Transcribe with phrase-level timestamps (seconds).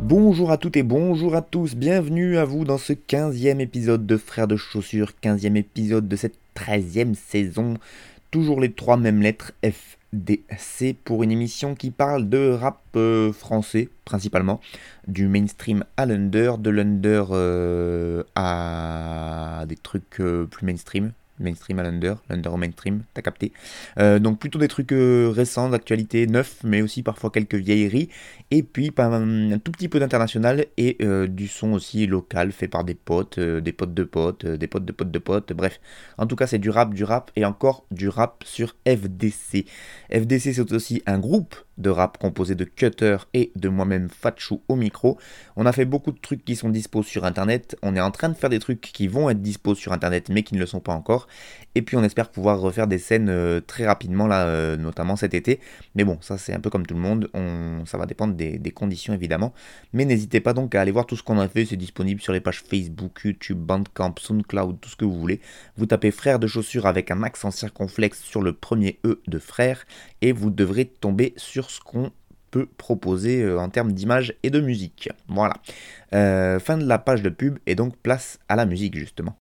[0.00, 4.16] Bonjour à toutes et bonjour à tous, bienvenue à vous dans ce 15e épisode de
[4.16, 7.74] Frères de Chaussures, 15e épisode de cette 13e saison.
[8.30, 13.88] Toujours les trois mêmes lettres, FDC, pour une émission qui parle de rap euh, français
[14.04, 14.60] principalement,
[15.08, 21.82] du mainstream à l'under, de l'under euh, à des trucs euh, plus mainstream, mainstream à
[21.82, 23.52] l'under, l'under au mainstream, t'as capté.
[23.98, 28.08] Euh, donc plutôt des trucs euh, récents, d'actualité, neufs, mais aussi parfois quelques vieilleries,
[28.50, 32.84] et puis un tout petit peu d'international et euh, du son aussi local fait par
[32.84, 35.80] des potes, des potes de potes, des potes de potes de potes, bref.
[36.18, 39.66] En tout cas c'est du rap, du rap et encore du rap sur FDC.
[40.10, 44.76] FDC c'est aussi un groupe de rap composé de Cutter et de moi-même Fatchou au
[44.76, 45.18] micro.
[45.56, 48.28] On a fait beaucoup de trucs qui sont dispo sur internet, on est en train
[48.28, 50.80] de faire des trucs qui vont être dispo sur internet mais qui ne le sont
[50.80, 51.26] pas encore.
[51.74, 55.34] Et puis on espère pouvoir refaire des scènes euh, très rapidement là, euh, notamment cet
[55.34, 55.60] été.
[55.94, 58.58] Mais bon, ça c'est un peu comme tout le monde, on, ça va dépendre des,
[58.58, 59.52] des conditions évidemment.
[59.92, 62.32] Mais n'hésitez pas donc à aller voir tout ce qu'on a fait, c'est disponible sur
[62.32, 65.40] les pages Facebook, YouTube, Bandcamp, SoundCloud, tout ce que vous voulez.
[65.76, 69.84] Vous tapez frère de chaussures avec un accent circonflexe sur le premier E de frère
[70.20, 72.10] et vous devrez tomber sur ce qu'on
[72.50, 75.08] peut proposer euh, en termes d'image et de musique.
[75.28, 75.54] Voilà.
[76.14, 79.36] Euh, fin de la page de pub et donc place à la musique justement.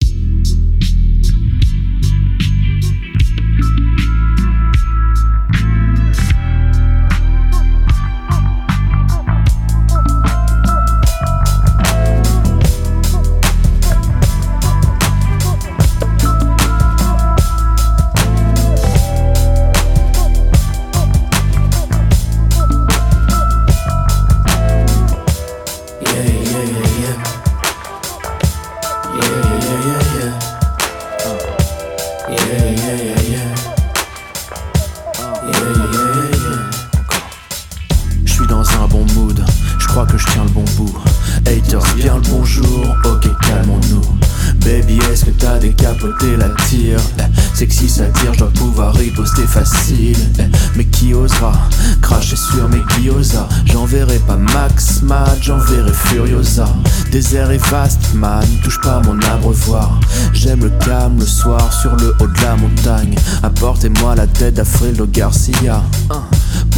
[53.65, 56.69] J'enverrai pas Max Mad, j'enverrai Furiosa.
[57.11, 59.99] Désert est vaste, man, touche pas mon abreuvoir.
[60.33, 63.15] J'aime le calme le soir sur le haut de la montagne.
[63.43, 65.83] Apportez-moi la tête d'Afrildo Garcia.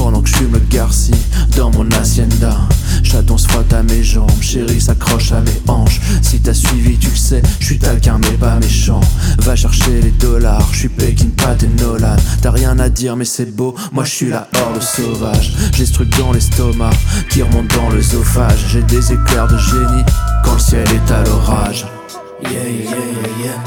[0.03, 1.13] Pendant que je fume le Garci
[1.57, 2.59] dans mon hacienda.
[3.05, 6.01] Chaton se frotte à mes jambes, chérie s'accroche à mes hanches.
[6.23, 9.01] Si t'as suivi, tu le sais, je suis taquin mais pas méchant.
[9.39, 12.17] Va chercher les dollars, je suis Pekin, Pat et Nolan.
[12.41, 15.55] T'as rien à dire, mais c'est beau, moi je suis la horde sauvage.
[15.73, 16.91] J'ai ce truc dans l'estomac
[17.31, 18.59] qui remonte dans l'œsophage.
[18.73, 20.05] J'ai des éclairs de génie
[20.45, 21.87] quand le ciel est à l'orage.
[22.43, 22.91] Yeah, yeah.
[22.91, 23.63] Yeah, yeah, yeah, yeah, yeah.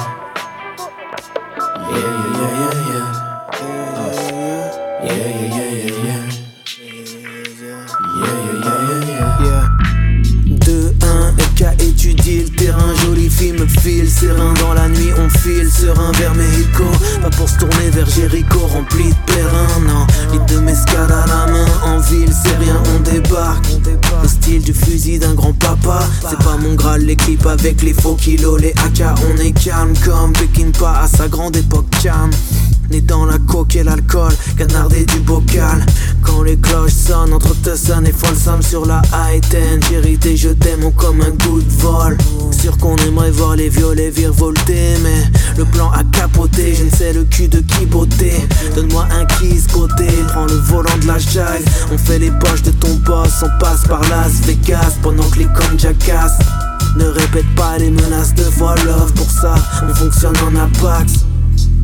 [1.93, 3.14] Yeah,
[13.85, 16.85] file, serein dans la nuit on file, serein vers Mexico,
[17.21, 21.51] pas pour se tourner vers Jericho, rempli de périn, non, litre de mescade à la
[21.51, 23.67] main, en ville c'est rien, on débarque,
[24.23, 28.15] le style du fusil d'un grand papa, c'est pas mon graal, l'équipe avec les faux
[28.15, 32.31] kilos, les AK, on est calme comme Pekin pas à sa grande époque calme.
[32.91, 35.85] Né dans la coque et l'alcool, canardé du bocal.
[36.21, 40.91] Quand les cloches sonnent entre Tusson et Folsam sur la high ten, j'hérité, je t'aime
[40.93, 42.17] comme un goût de vol.
[42.51, 45.23] Sûr qu'on aimerait voir les violets virevolter, mais
[45.57, 48.33] le plan a capoté, je ne sais le cul de qui beauté.
[48.75, 51.61] Donne-moi un kiss côté, prends le volant de la jag.
[51.91, 55.45] On fait les poches de ton boss, on passe par Las Vegas pendant que les
[55.45, 56.39] connes jacassent.
[56.97, 61.25] Ne répète pas les menaces de vol love, pour ça on fonctionne en apax.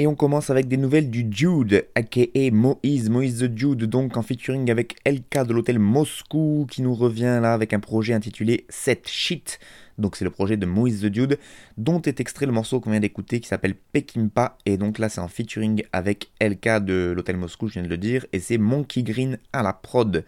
[0.00, 2.22] Et on commence avec des nouvelles du Jude, aka
[2.52, 7.40] Moïse, Moïse the Jude, donc en featuring avec LK de l'hôtel Moscou, qui nous revient
[7.42, 9.58] là avec un projet intitulé Set Shit.
[9.98, 11.40] Donc c'est le projet de Moïse the Dude,
[11.78, 14.56] dont est extrait le morceau qu'on vient d'écouter qui s'appelle Pekimpa.
[14.66, 17.98] Et donc là c'est en featuring avec LK de l'hôtel Moscou, je viens de le
[17.98, 20.24] dire, et c'est Monkey Green à la prod.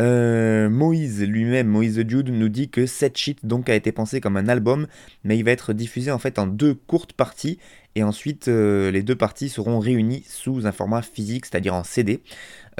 [0.00, 4.20] Euh, Moïse lui-même, Moïse the Dude, nous dit que cette shit donc a été pensé
[4.20, 4.86] comme un album,
[5.22, 7.58] mais il va être diffusé en fait en deux courtes parties,
[7.94, 12.22] et ensuite euh, les deux parties seront réunies sous un format physique, c'est-à-dire en CD.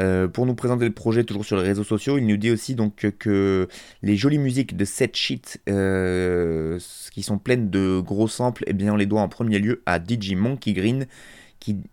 [0.00, 2.74] Euh, pour nous présenter le projet toujours sur les réseaux sociaux, il nous dit aussi
[2.74, 3.68] donc que
[4.02, 8.96] les jolies musiques de cette shit, qui sont pleines de gros samples, eh bien on
[8.96, 11.06] les doit en premier lieu à DJ Monkey Green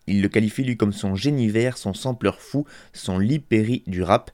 [0.07, 4.31] il le qualifie lui comme son génie vert, son sampleur fou, son lipéry du rap.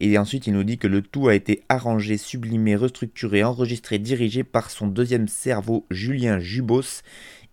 [0.00, 4.44] Et ensuite il nous dit que le tout a été arrangé, sublimé, restructuré, enregistré, dirigé
[4.44, 7.02] par son deuxième cerveau Julien Jubos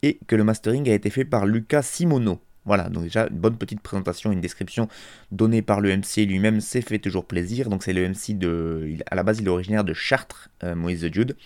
[0.03, 2.39] et que le mastering a été fait par Lucas Simono.
[2.67, 4.89] Voilà, donc déjà une bonne petite présentation, une description
[5.31, 7.69] donnée par le MC lui-même, c'est fait toujours plaisir.
[7.69, 11.01] Donc c'est le MC de, à la base il est originaire de Chartres, euh, Moïse
[11.01, 11.37] the Jude.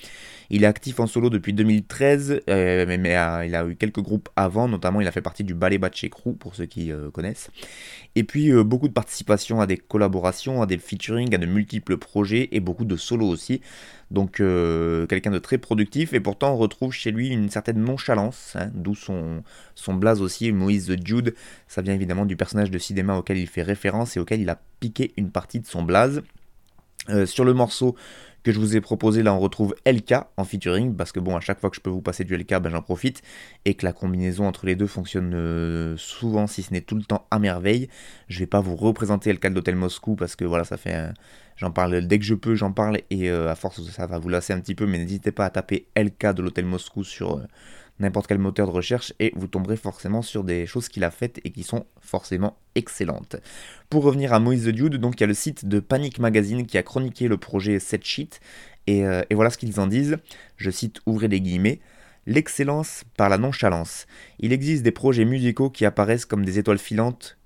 [0.49, 3.11] Il est actif en solo depuis 2013, euh, mais,
[3.47, 6.33] il a eu quelques groupes avant, notamment il a fait partie du Ballet Batché Crew,
[6.37, 7.51] pour ceux qui euh, connaissent.
[8.15, 12.49] Et puis beaucoup de participation à des collaborations, à des featuring, à de multiples projets,
[12.51, 13.61] et beaucoup de solos aussi.
[14.11, 14.43] Donc
[15.07, 18.93] quelqu'un de très productif, et pourtant on retrouve chez lui une certaine nonchalance, hein, d'où
[18.93, 19.43] son,
[19.73, 21.33] son blaze aussi, Moïse the Jude.
[21.67, 24.59] Ça vient évidemment du personnage de cinéma auquel il fait référence et auquel il a
[24.79, 26.21] piqué une partie de son blaze.
[27.25, 27.95] sur le morceau,
[28.43, 29.23] que je vous ai proposé.
[29.23, 31.89] Là, on retrouve LK en featuring, parce que bon, à chaque fois que je peux
[31.89, 33.21] vous passer du LK, ben, j'en profite,
[33.65, 37.03] et que la combinaison entre les deux fonctionne euh, souvent, si ce n'est tout le
[37.03, 37.89] temps, à merveille.
[38.27, 41.11] Je vais pas vous représenter LK de l'hôtel Moscou, parce que voilà, ça fait...
[41.61, 44.29] J'en parle dès que je peux, j'en parle, et euh, à force, ça va vous
[44.29, 47.37] lasser un petit peu, mais n'hésitez pas à taper LK de l'hôtel Moscou sur...
[47.37, 47.43] Euh,
[47.99, 51.39] n'importe quel moteur de recherche et vous tomberez forcément sur des choses qu'il a faites
[51.43, 53.35] et qui sont forcément excellentes.
[53.91, 56.65] Pour revenir à Moïse the Dude, donc il y a le site de Panic Magazine
[56.65, 58.39] qui a chroniqué le projet Set Sheet
[58.87, 60.17] et, euh, et voilà ce qu'ils en disent.
[60.57, 61.79] Je cite, ouvrez les guillemets.
[62.25, 64.07] L'excellence par la nonchalance.
[64.39, 67.37] Il existe des projets musicaux qui apparaissent comme des étoiles filantes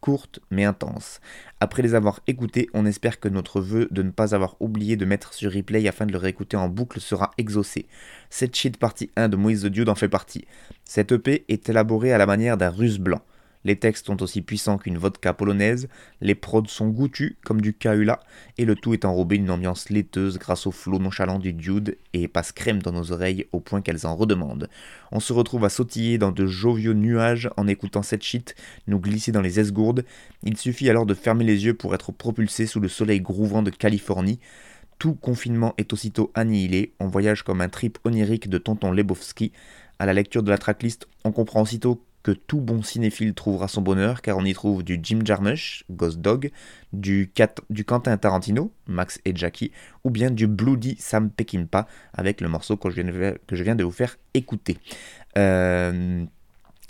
[0.00, 1.20] courte mais intense.
[1.60, 5.04] Après les avoir écoutés, on espère que notre vœu de ne pas avoir oublié de
[5.04, 7.86] mettre sur replay afin de le réécouter en boucle sera exaucé.
[8.30, 10.46] Cette shit partie 1 de Moïse the Dude en fait partie.
[10.84, 13.20] Cette EP est élaborée à la manière d'un russe blanc.
[13.64, 15.88] Les textes sont aussi puissants qu'une vodka polonaise,
[16.22, 18.20] les prods sont goûtus comme du Kahula,
[18.56, 22.26] et le tout est enrobé d'une ambiance laiteuse grâce au flot nonchalant du dude et
[22.26, 24.70] passe crème dans nos oreilles au point qu'elles en redemandent.
[25.12, 28.54] On se retrouve à sautiller dans de joviaux nuages en écoutant cette shit
[28.86, 30.04] nous glisser dans les esgourdes.
[30.42, 33.70] Il suffit alors de fermer les yeux pour être propulsé sous le soleil grouvant de
[33.70, 34.40] Californie.
[34.98, 39.52] Tout confinement est aussitôt annihilé, on voyage comme un trip onirique de Tonton Lebowski.
[39.98, 43.82] À la lecture de la tracklist, on comprend aussitôt que tout bon cinéphile trouvera son
[43.82, 46.50] bonheur, car on y trouve du Jim Jarmusch, Ghost Dog,
[46.92, 47.32] du,
[47.86, 49.72] Quentin Tarantino, Max et Jackie,
[50.04, 53.62] ou bien du Bloody Sam Peckinpah, avec le morceau que je viens de, que je
[53.62, 54.78] viens de vous faire écouter.
[55.38, 56.24] Euh,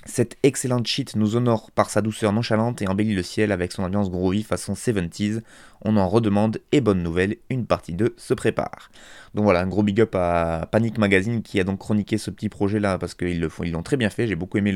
[0.07, 3.83] cette excellente shit nous honore par sa douceur nonchalante et embellit le ciel avec son
[3.83, 5.43] ambiance groovy façon 70s.
[5.83, 8.91] On en redemande et bonne nouvelle, une partie 2 se prépare.
[9.35, 12.49] Donc voilà, un gros big up à Panic Magazine qui a donc chroniqué ce petit
[12.49, 14.27] projet là parce qu'ils ils l'ont très bien fait.
[14.27, 14.75] J'ai beaucoup aimé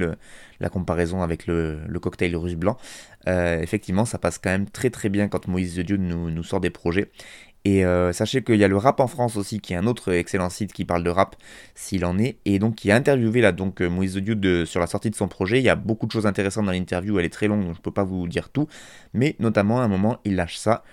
[0.61, 2.77] la comparaison avec le, cocktail russe blanc.
[3.27, 6.61] Euh, effectivement, ça passe quand même très très bien quand Moïse the Dieu nous sort
[6.61, 7.11] des projets.
[7.65, 10.13] Et euh, sachez qu'il y a le Rap en France aussi, qui est un autre
[10.13, 11.35] excellent site qui parle de rap,
[11.75, 14.87] s'il en est, et donc qui a interviewé là donc euh, Moïse Dude sur la
[14.87, 15.61] sortie de son projet.
[15.61, 17.79] Il y a beaucoup de choses intéressantes dans l'interview, elle est très longue, donc je
[17.79, 18.69] ne peux pas vous dire tout,
[19.15, 20.85] mais notamment à un moment il lâche ça.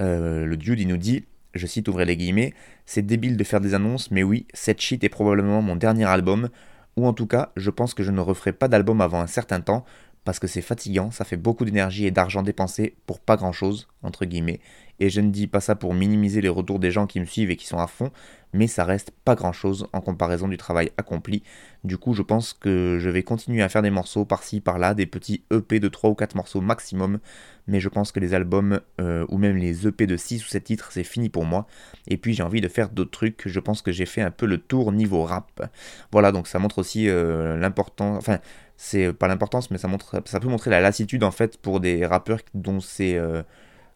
[0.00, 2.54] Euh, le Dude il nous dit, je cite ouvrez les guillemets,
[2.86, 6.48] c'est débile de faire des annonces, mais oui, cette shit est probablement mon dernier album,
[6.96, 9.60] ou en tout cas, je pense que je ne referai pas d'album avant un certain
[9.60, 9.84] temps,
[10.24, 13.88] parce que c'est fatigant, ça fait beaucoup d'énergie et d'argent dépensé pour pas grand chose,
[14.02, 14.60] entre guillemets,
[15.00, 17.50] et je ne dis pas ça pour minimiser les retours des gens qui me suivent
[17.50, 18.10] et qui sont à fond,
[18.52, 21.42] mais ça reste pas grand chose en comparaison du travail accompli.
[21.82, 25.06] Du coup, je pense que je vais continuer à faire des morceaux par-ci, par-là, des
[25.06, 27.18] petits EP de 3 ou 4 morceaux maximum,
[27.66, 30.62] mais je pense que les albums euh, ou même les EP de 6 ou 7
[30.62, 31.66] titres, c'est fini pour moi.
[32.06, 34.46] Et puis j'ai envie de faire d'autres trucs, je pense que j'ai fait un peu
[34.46, 35.68] le tour niveau rap.
[36.12, 38.38] Voilà, donc ça montre aussi euh, l'importance, enfin,
[38.76, 42.06] c'est pas l'importance, mais ça, montre, ça peut montrer la lassitude en fait pour des
[42.06, 43.16] rappeurs dont c'est.
[43.16, 43.42] Euh,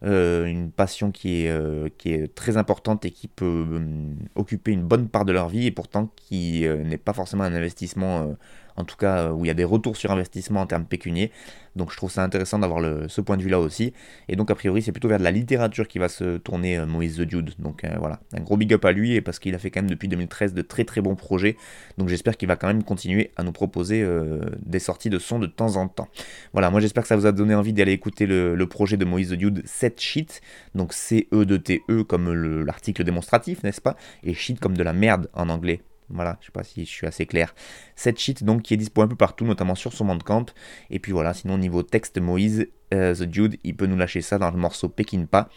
[0.05, 1.89] euh, une passion qui est, euh,
[2.33, 6.09] très importante et qui peut euh, occuper une bonne part de leur vie et pourtant
[6.15, 8.35] qui n'est pas forcément un investissement
[8.75, 11.31] en tout cas euh, où il y a des retours sur investissement en termes pécuniers.
[11.75, 13.93] Donc je trouve ça intéressant d'avoir ce point de vue là aussi.
[14.27, 16.85] Et donc a priori c'est plutôt vers de la littérature qui va se tourner euh,
[16.85, 17.53] Moïse The Dude.
[17.59, 19.81] Donc euh, voilà, un gros big up à lui et parce qu'il a fait quand
[19.81, 21.55] même depuis 2013 de très très bons projets.
[21.97, 24.05] Donc j'espère qu'il va quand même continuer à nous proposer
[24.65, 26.07] des sorties de son de temps en temps.
[26.53, 29.29] Voilà, moi j'espère que ça vous a donné envie d'aller écouter le, projet de Moïse
[29.29, 30.41] The Dude, 7 Shit.
[30.75, 32.33] Donc C-E-D-T-E e comme
[32.63, 33.95] l'article démonstratif, n'est-ce pas?
[34.23, 35.81] Et shit comme de la merde en anglais.
[36.09, 37.53] Voilà, je sais pas si je suis assez clair.
[37.95, 40.47] Cette sheet donc qui est dispo un peu partout, notamment sur son bandcamp.
[40.89, 44.37] Et puis voilà, sinon niveau texte Moïse, euh, The Dude, il peut nous lâcher ça
[44.37, 45.49] dans le morceau Pekinpa.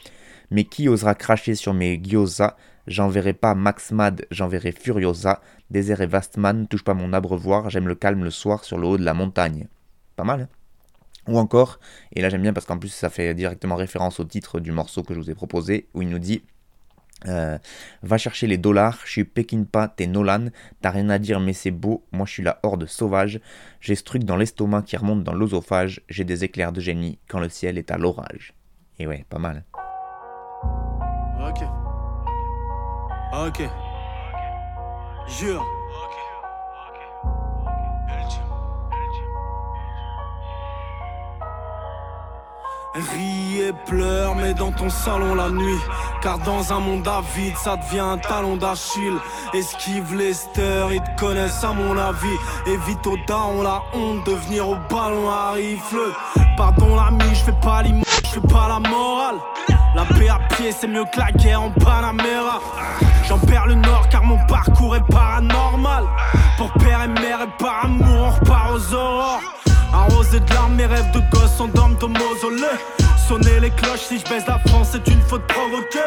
[0.51, 2.57] Mais qui osera cracher sur mes gyoza?
[2.87, 5.41] J'enverrai pas Max Mad, j'enverrai Furiosa.
[5.71, 8.99] Désert et Vastman, touche pas mon abreuvoir, j'aime le calme le soir sur le haut
[8.99, 9.69] de la montagne.
[10.17, 10.49] Pas mal, hein
[11.29, 11.79] ou encore,
[12.13, 15.03] et là j'aime bien parce qu'en plus ça fait directement référence au titre du morceau
[15.03, 16.43] que je vous ai proposé, où il nous dit
[17.27, 17.59] euh,
[18.03, 20.47] va chercher les dollars, je suis Pekinpa, t'es Nolan,
[20.81, 23.41] t'as rien à dire mais c'est beau, moi je suis la horde sauvage,
[23.81, 27.41] j'ai ce truc dans l'estomac qui remonte dans l'osophage, j'ai des éclairs de génie quand
[27.41, 28.55] le ciel est à l'orage.
[28.99, 29.65] Et ouais, pas mal.
[31.41, 31.63] Ok.
[33.33, 33.63] Ok.
[35.39, 35.82] Jure.
[42.95, 45.81] Rie et pleure, mais dans ton salon la nuit.
[46.21, 49.17] Car dans un monde avide, ça devient un talon d'Achille.
[49.55, 50.33] Esquive les
[50.93, 52.37] ils te connaissent à mon avis.
[52.67, 56.13] Évite au down la honte de venir au ballon à rifle.
[56.59, 59.37] Pardon l'ami, je fais pas l'image, je fais pas la morale.
[59.95, 62.61] La paix à pied, c'est mieux que la guerre en Panamera.
[63.27, 66.05] J'en perds le nord car mon parcours est paranormal.
[66.59, 69.62] Pour père et mère et par amour, on repart aux aurores.
[69.93, 72.79] Arrosé de larmes, mes rêves de gosse s'endorment au mausolée.
[73.29, 75.99] Sonner les cloches, si je baisse la France, c'est une faute provoquée.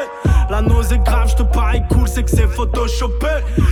[0.49, 3.27] La nausée grave, je te parie cool, c'est que c'est photoshopé.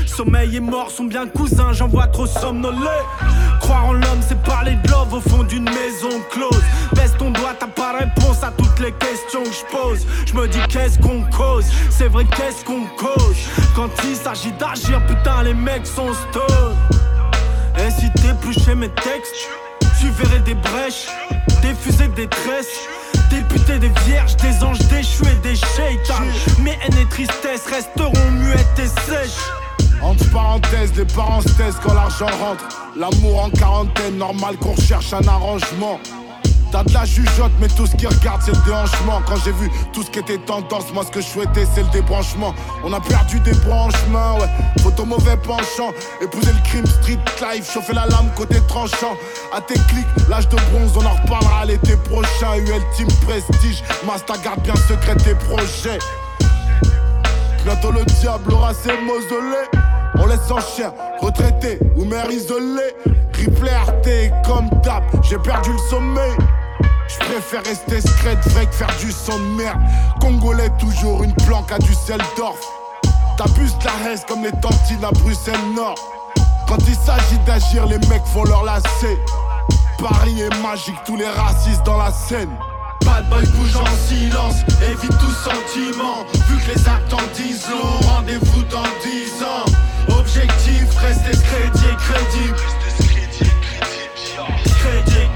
[0.06, 2.78] Sommeil et mort sont bien cousins, j'en vois trop somnolé.
[3.60, 6.64] Croire en l'homme, c'est parler de love au fond d'une maison close.
[6.96, 10.08] Baisse ton doigt, t'as pas réponse à toutes les questions que je pose.
[10.26, 13.38] Je me dis qu'est-ce qu'on cause, c'est vrai qu'est-ce qu'on cause?
[13.76, 16.76] Quand il s'agit d'agir, putain, les mecs sont stone.
[17.78, 19.50] Et si t'épluchais mes textes,
[20.04, 21.08] tu verrais des brèches,
[21.62, 22.68] des fusées de détresse.
[23.30, 26.28] Députés des vierges, des anges déchus des shaitans.
[26.60, 29.40] Mes haines et tristesses resteront muettes et sèches.
[30.02, 31.48] Entre parenthèses, les parents se
[31.82, 32.68] quand l'argent rentre.
[32.98, 36.00] L'amour en quarantaine, normal qu'on cherche un arrangement.
[36.74, 39.22] T'as de la jugeote, mais tout ce qui regarde, c'est le déhanchement.
[39.28, 41.90] Quand j'ai vu tout ce qui était tendance, moi ce que je souhaitais, c'est le
[41.90, 42.56] débranchement.
[42.84, 44.48] On a perdu des branchements, ouais.
[44.82, 45.94] Photo mauvais penchant.
[46.20, 49.16] Épouser le crime, street life, chauffer la lame côté tranchant.
[49.56, 52.56] À tes clics, l'âge de bronze, on en reparlera l'été prochain.
[52.58, 56.00] UL Team Prestige, Master garde bien secret tes projets.
[57.66, 59.70] Bientôt le diable aura ses mausolées.
[60.16, 62.96] On laisse en chien, retraité ou mère isolée.
[63.32, 66.32] Triple RT comme tap, j'ai perdu le sommeil.
[67.14, 69.80] Je préfère rester secret vrai que faire du son de merde.
[70.20, 72.60] Congolais, toujours une planque à du Seldorf.
[73.38, 75.96] T'abuses de la reste comme les tantines à Bruxelles Nord.
[76.68, 79.20] Quand il s'agit d'agir, les mecs font leur lacet.
[80.00, 82.50] Paris est magique, tous les racistes dans la scène.
[83.06, 86.26] Bad boy bouge en silence, évite tout sentiment.
[86.48, 90.18] Vu que les actes en disent long, rendez-vous dans 10 ans.
[90.20, 92.58] Objectif, rester crédit et crédible.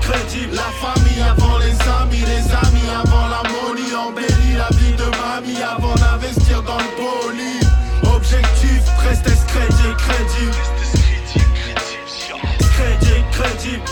[0.09, 3.93] La famille avant les amis, les amis avant la money.
[3.93, 7.67] Embellit la vie de mamie avant d'investir dans le bolide.
[8.15, 10.55] Objectif, rester crédit, crédible.
[12.73, 13.83] Crédit, crédible.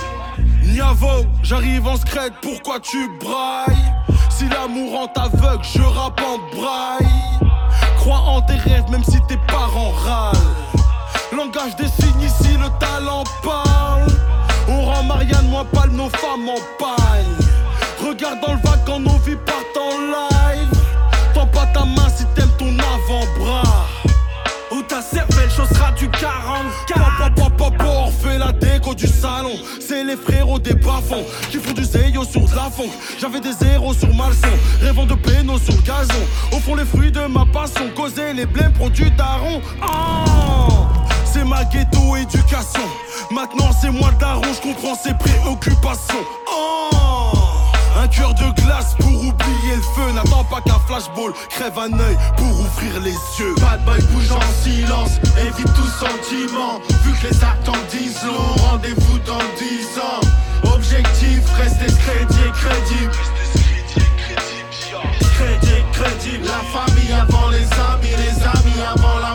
[0.64, 3.94] Niavo, j'arrive en scred, pourquoi tu brailles?
[4.30, 7.12] Si l'amour en t'aveugle, je rappe en braille
[7.98, 10.36] Crois en tes rêves même si tes parents râlent
[11.36, 14.15] Langage des signes ici, le talent parle
[15.16, 17.26] Marianne moins pâle, nos femmes en paille.
[18.06, 20.80] Regarde dans le quand nos vies partent en live.
[21.34, 23.88] Tends pas ta main si t'aimes ton avant-bras.
[24.72, 27.32] Ou ta cervelle chaussera du 44
[27.88, 29.56] on fait la déco du salon.
[29.80, 31.02] C'est les frérots des bas
[31.50, 32.70] Qui font du zéyo sur la
[33.18, 34.50] J'avais des zéros sur malson
[34.82, 36.26] Rêvant de péno sur gazon.
[36.52, 39.62] Au fond les fruits de ma passion Causer les blêmes produits daron.
[39.82, 42.88] Oh c'est ma ghetto éducation.
[43.32, 46.24] Maintenant c'est moi daron, je comprends ses préoccupations.
[46.50, 46.90] Oh
[47.98, 50.12] un cœur de glace pour oublier le feu.
[50.14, 53.56] N'attends pas qu'un flashball crève un œil pour ouvrir les yeux.
[53.60, 56.80] Bad boy bouge en silence, évite tout sentiment.
[57.04, 60.74] Vu que les actes en disent long, rendez-vous dans 10 ans.
[60.74, 63.12] Objectif, rester crédit et crédible.
[65.36, 66.46] Crédit, crédible.
[66.46, 69.35] La famille avant les amis, les amis avant la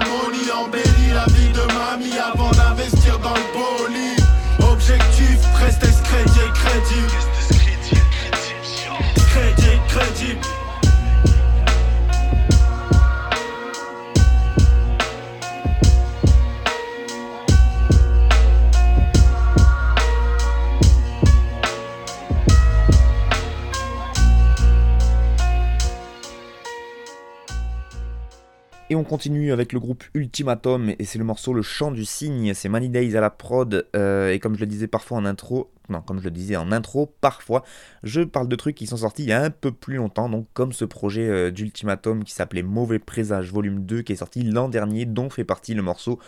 [28.92, 32.54] Et on continue avec le groupe Ultimatum et c'est le morceau Le Chant du Cygne,
[32.54, 35.70] c'est Money Days à la prod euh, et comme je le disais parfois en intro,
[35.88, 37.62] non comme je le disais en intro, parfois
[38.02, 40.48] je parle de trucs qui sont sortis il y a un peu plus longtemps, donc
[40.54, 44.68] comme ce projet euh, d'Ultimatum qui s'appelait Mauvais Présage Volume 2 qui est sorti l'an
[44.68, 46.18] dernier dont fait partie le morceau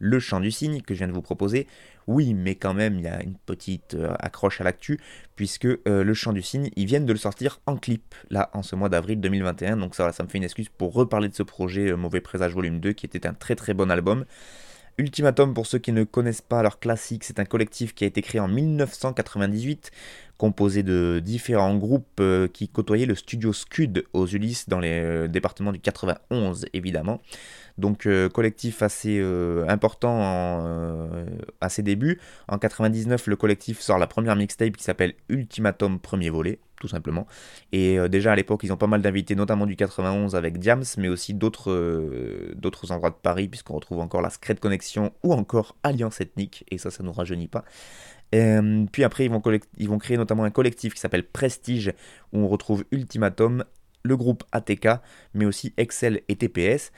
[0.00, 1.68] le chant du cygne que je viens de vous proposer.
[2.08, 4.98] Oui, mais quand même, il y a une petite euh, accroche à l'actu,
[5.36, 8.62] puisque euh, le chant du cygne, ils viennent de le sortir en clip, là, en
[8.62, 9.76] ce mois d'avril 2021.
[9.76, 12.52] Donc ça, ça me fait une excuse pour reparler de ce projet euh, Mauvais Présage
[12.52, 14.24] Volume 2, qui était un très très bon album.
[14.98, 18.22] Ultimatum, pour ceux qui ne connaissent pas leur classique, c'est un collectif qui a été
[18.22, 19.92] créé en 1998,
[20.40, 22.22] composé de différents groupes
[22.54, 27.20] qui côtoyaient le studio Scud aux Ulysses dans les départements du 91 évidemment.
[27.80, 31.24] Donc euh, collectif assez euh, important euh,
[31.60, 32.20] à ses débuts.
[32.46, 37.26] En 99, le collectif sort la première mixtape qui s'appelle Ultimatum Premier Volet, tout simplement.
[37.72, 41.08] Et déjà à l'époque, ils ont pas mal d'invités, notamment du 91 avec Diams, mais
[41.08, 41.72] aussi d'autres
[42.90, 46.90] endroits de Paris, puisqu'on retrouve encore la Secret Connection ou encore Alliance Ethnique, et ça,
[46.90, 47.64] ça nous rajeunit pas.
[48.32, 51.92] Puis après, ils vont, créer notamment un collectif qui s'appelle Prestige,
[52.32, 53.64] où on retrouve Ultimatum,
[54.02, 54.88] le groupe ATK,
[55.34, 56.92] mais aussi Excel et TPS.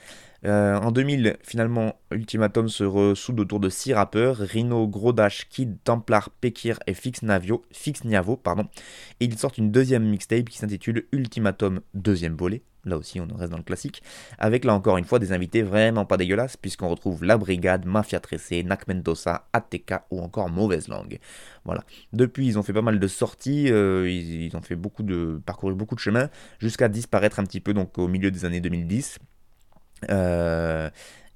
[0.45, 6.29] Euh, en 2000, finalement, Ultimatum se ressoude autour de 6 rappeurs, Rhino, Grodash, Kid, Templar,
[6.29, 7.63] Pekir et Fix, Navio.
[8.43, 8.67] Pardon.
[9.19, 12.61] Et ils sortent une deuxième mixtape qui s'intitule Ultimatum deuxième volet.
[12.85, 14.03] Là aussi, on reste dans le classique.
[14.37, 18.19] Avec là encore une fois des invités vraiment pas dégueulasses, puisqu'on retrouve La Brigade, Mafia
[18.19, 21.19] Tressé, Nak Mendoza, ATK ou encore Mauvaise Langue.
[21.63, 21.85] Voilà.
[22.11, 25.41] Depuis, ils ont fait pas mal de sorties, euh, ils, ils, ont fait beaucoup de,
[25.45, 29.19] parcouru beaucoup de chemins, jusqu'à disparaître un petit peu donc au milieu des années 2010.
[30.09, 30.89] Euh,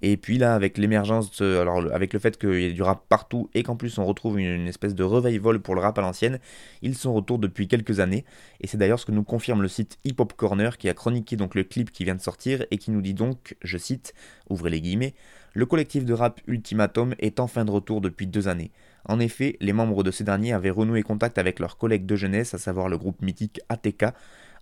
[0.04, 3.50] et puis là, avec l'émergence, alors avec le fait qu'il y ait du rap partout
[3.56, 6.40] et qu'en plus on retrouve une, espèce de revival pour le rap à l'ancienne,
[6.84, 8.24] ils sont retour depuis quelques années.
[8.62, 11.36] Et c'est d'ailleurs ce que nous confirme le site Hip Hop Corner qui a chroniqué
[11.36, 14.14] donc le clip qui vient de sortir et qui nous dit donc, je cite,
[14.52, 15.16] ouvrez les guillemets,
[15.56, 18.70] le collectif de rap Ultimatum est enfin de retour depuis deux années.
[19.06, 22.54] En effet, les membres de ces derniers avaient renoué contact avec leurs collègues de jeunesse,
[22.54, 24.06] à savoir le groupe mythique ATK,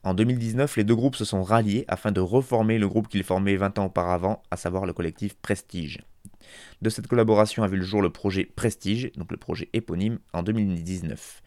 [0.06, 3.56] en 2019, les deux groupes se sont ralliés afin de reformer le groupe qu'ils formaient
[3.56, 6.00] 20 ans auparavant, à savoir le collectif Prestige.
[6.82, 10.44] De cette collaboration a vu le jour le projet Prestige, donc le projet éponyme, en
[10.44, 11.42] 2019.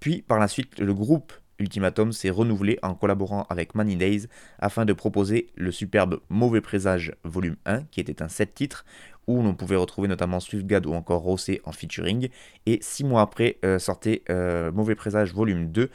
[0.00, 4.26] Puis, par la suite, le groupe Ultimatum s'est renouvelé en collaborant avec Money Days
[4.58, 8.84] afin de proposer le superbe Mauvais Présage Volume 1, qui était un 7 titres,
[9.26, 12.28] où l'on pouvait retrouver notamment Swiftgad ou encore Rossé en featuring.
[12.66, 15.88] Et six mois après euh, sortait euh, Mauvais Présage Volume 2, euh,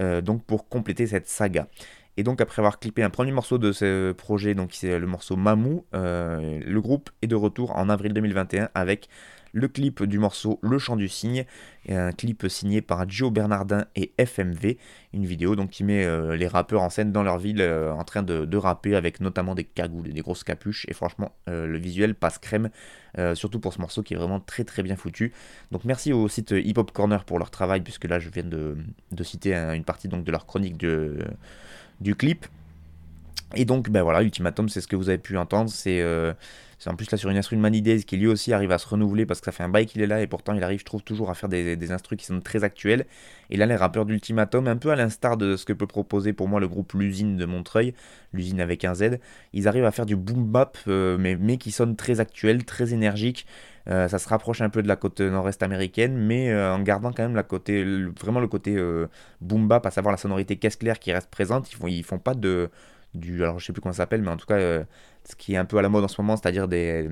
[0.00, 1.68] donc pour compléter cette saga.
[2.16, 5.36] Et donc après avoir clippé un premier morceau de ce projet, donc c'est le morceau
[5.36, 9.08] Mamou, euh, le groupe est de retour en avril 2021 avec
[9.52, 11.44] le clip du morceau Le Chant du Cygne,
[11.88, 14.78] un clip signé par Joe Bernardin et FMV,
[15.12, 18.04] une vidéo donc qui met euh, les rappeurs en scène dans leur ville euh, en
[18.04, 21.78] train de, rapper avec notamment des cagoules et des grosses capuches et franchement euh, le
[21.78, 22.70] visuel passe crème
[23.34, 25.34] surtout pour ce morceau qui est vraiment très très bien foutu.
[25.70, 28.76] Donc merci au site Hip Hop Corner pour leur travail puisque là je viens de,
[29.22, 32.46] citer une partie donc de leur chronique du clip.
[33.54, 36.02] Et donc ben voilà, Ultimatum c'est ce que vous avez pu entendre, c'est
[36.82, 38.78] c'est en plus là sur une instru de Many Days qui lui aussi arrive à
[38.78, 40.80] se renouveler parce que ça fait un bail qu'il est là et pourtant il arrive,
[40.80, 43.06] je trouve, toujours à faire des, des instrus qui sont très actuels.
[43.50, 46.48] Et là, les rappeurs d'Ultimatum, un peu à l'instar de ce que peut proposer pour
[46.48, 47.94] moi le groupe L'usine de Montreuil,
[48.32, 49.20] l'usine avec un Z,
[49.52, 52.92] ils arrivent à faire du boom bap, euh, mais, mais qui sonne très actuel, très
[52.92, 53.46] énergique.
[53.88, 57.12] Euh, ça se rapproche un peu de la côte nord-est américaine, mais euh, en gardant
[57.12, 57.84] quand même la côté,
[58.20, 58.76] vraiment le côté
[59.40, 61.70] boom bap, à savoir la sonorité caisse claire qui reste présente.
[61.70, 62.70] Ils font, ils font pas de
[63.14, 64.84] du alors je sais plus comment ça s'appelle mais en tout cas
[65.28, 67.08] ce qui est un peu à la mode en ce moment c'est-à-dire des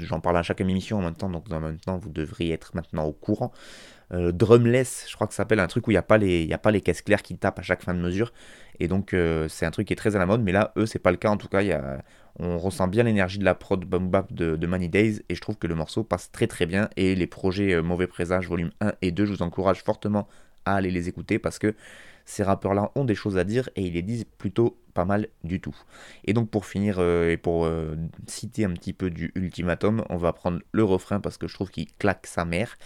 [0.00, 2.74] j'en parle à chaque émission en même temps donc en même temps vous devriez être
[2.74, 3.52] maintenant au courant.
[4.12, 6.52] Euh, drumless je crois que ça s'appelle un truc où il n'y a pas les
[6.52, 8.32] a pas les caisses claires qui tapent à chaque fin de mesure.
[8.80, 10.86] Et donc euh, c'est un truc qui est très à la mode mais là eux
[10.86, 11.30] c'est pas le cas.
[11.30, 11.62] En tout cas
[12.38, 15.40] on ressent bien l'énergie de la prod boom bap de, de Money Days et je
[15.40, 16.88] trouve que le morceau passe très très bien.
[16.96, 20.28] Et les projets Mauvais Présage volume 1 et 2 je vous encourage fortement
[20.64, 21.74] à aller les écouter parce que
[22.24, 25.60] ces rappeurs-là ont des choses à dire et ils les disent plutôt pas mal du
[25.60, 25.76] tout.
[26.24, 30.16] Et donc pour finir euh, et pour euh, citer un petit peu du ultimatum, on
[30.16, 32.76] va prendre le refrain parce que je trouve qu'il claque sa mère,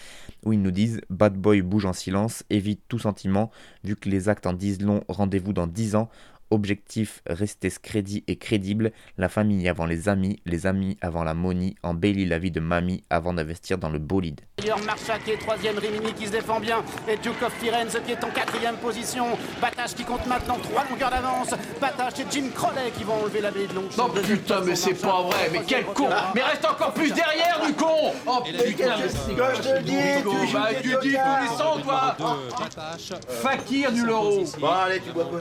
[0.44, 3.50] où ils nous disent Bad boy bouge en silence, évite tout sentiment,
[3.84, 6.08] vu que les actes en disent long, rendez-vous dans 10 ans,
[6.50, 8.92] Objectif, rester crédit et crédible.
[9.18, 11.74] La famille avant les amis, les amis avant la monie.
[11.82, 14.40] Embellit la vie de mamie avant d'investir dans le bolide.
[14.84, 16.82] Marchak troisième, Rimini qui se défend bien.
[17.08, 19.26] Et Duke of Firenze qui est en quatrième position.
[19.60, 21.54] Batache qui compte maintenant trois longueurs d'avance.
[21.80, 23.84] Batache et Jim Crowley qui vont enlever la baie de long.
[23.98, 27.72] Non putain, mais c'est pas vrai, mais quel con Mais reste encore plus derrière, du
[27.74, 32.16] con Oh putain, mais c'est je te dis, Bah tu dis tous les sons, toi
[33.42, 35.40] Fakir du loro Bon allez, tu bois quoi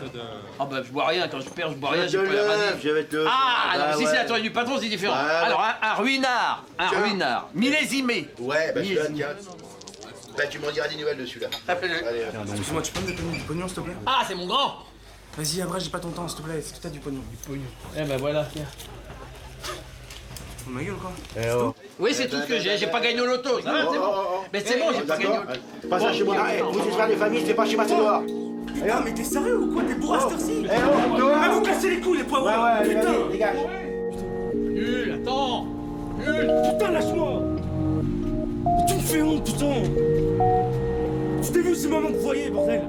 [0.60, 2.58] Ah bah je bois rien, quand je perds, je bois rien, Je j'ai pas la
[2.58, 4.10] lève, je vais te le Ah, alors, si ouais.
[4.12, 5.14] c'est la toile du patron, c'est différent.
[5.14, 5.46] Ouais, ouais.
[5.46, 7.00] Alors, un, un ruinard, un Tiens.
[7.02, 8.30] ruinard, millésimé.
[8.40, 9.28] Ouais, bah celui-là, tiens.
[10.38, 11.48] Bah tu m'en diras des nouvelles de celui-là.
[12.48, 13.94] Excuse-moi, tu peux me donner du pognon, s'il te plaît?
[14.06, 14.78] Ah, c'est mon grand
[15.38, 16.60] Vas-y, après, j'ai pas ton temps, s'il te plaît.
[16.60, 17.22] Est-ce que t'as du pognon?
[17.30, 17.68] Du pognon.
[17.98, 18.64] Eh ben voilà, tiens.
[20.68, 21.12] Ma gueule, quoi.
[22.00, 24.14] Oui, c'est tout ce que j'ai, j'ai pas gagné au loto, ça va, c'est bon.
[24.52, 25.60] Mais c'est bon, j'ai pas gagné au loto.
[25.82, 26.36] C'est pas ça chez moi.
[26.58, 28.24] Eh, vous êtes des familles, c'est pas chez moi, c'est dehors.
[28.76, 31.28] Putain, mais t'es sérieux ou quoi T'es bourré à cette heure-ci Eh oh.
[31.42, 33.12] Ah, vous cassez les couilles, les poivrons Ouais, ouais, Putain.
[33.32, 33.56] dégage.
[34.56, 35.66] Nul, attends.
[36.20, 36.52] Nul.
[36.72, 37.42] Putain, lâche-moi.
[38.88, 39.76] Tu me fais honte, putain.
[41.44, 42.82] Tu t'es vu, c'est maman que vous voyez, bordel.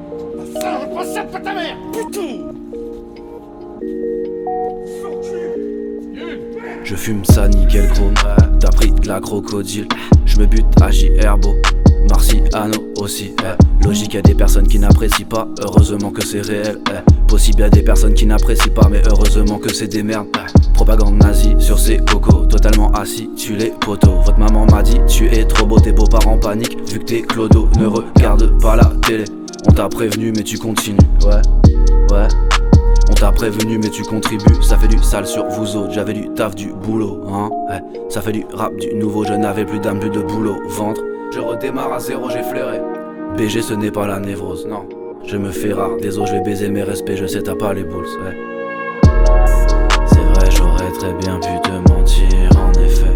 [0.60, 1.76] Ça, je prends ça de ta mère.
[1.92, 2.52] Putain.
[6.84, 8.14] Je fume ça nickel chrome,
[8.60, 9.88] t'as pris de la crocodile.
[10.24, 11.54] Je me bute à J Herbo,
[12.08, 13.34] Marciano aussi.
[13.42, 13.84] eh.
[13.84, 16.80] Logique, y a des personnes qui n'apprécient pas, heureusement que c'est réel.
[16.90, 17.10] eh.
[17.28, 20.26] Possible, y a des personnes qui n'apprécient pas, mais heureusement que c'est des merdes.
[20.36, 20.72] eh.
[20.74, 24.20] Propagande nazie sur ces cocos, totalement assis, tu les poteaux.
[24.24, 27.68] Votre maman m'a dit, tu es trop beau, tes beaux-parents paniquent, vu que t'es clodo,
[27.78, 29.24] ne regarde pas la télé.
[29.68, 31.40] On t'a prévenu, mais tu continues, ouais,
[32.14, 32.28] ouais.
[33.08, 36.28] On t'a prévenu mais tu contribues, ça fait du sale sur vous autres, j'avais du
[36.34, 37.80] taf du boulot, hein ouais.
[38.10, 41.00] Ça fait du rap du nouveau, je n'avais plus d'âme, plus de boulot, ventre
[41.32, 42.80] Je redémarre à zéro, j'ai flairé
[43.36, 44.88] BG ce n'est pas la névrose, non.
[45.24, 47.84] Je me fais rare, désolé je vais baiser mes respects, je sais t'as pas les
[47.84, 48.06] boules,
[50.06, 50.50] C'est vrai.
[50.50, 53.14] J'aurais très bien pu te mentir en effet.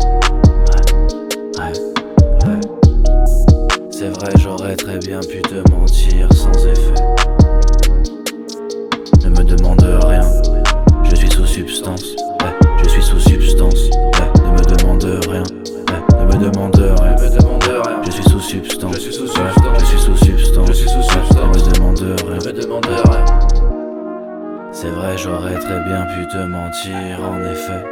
[3.90, 6.94] C'est vrai j'aurais très bien pu te mentir sans effet.
[9.24, 10.22] Ne me demande rien.
[11.04, 15.42] Je suis sous substance, ouais, je suis sous substance, ouais, ne me demande rien,
[16.40, 18.02] ouais, ne me demande rien, me demande rien.
[18.04, 20.70] Je suis sous substance, je suis sous substance, je suis sous substance,
[23.08, 23.24] rien.
[24.72, 27.84] C'est vrai, j'aurais très bien pu te mentir, en effet.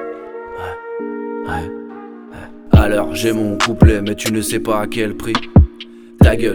[0.59, 1.71] Ouais, ouais,
[2.33, 2.79] ouais.
[2.79, 5.35] Alors j'ai mon couplet, mais tu ne sais pas à quel prix.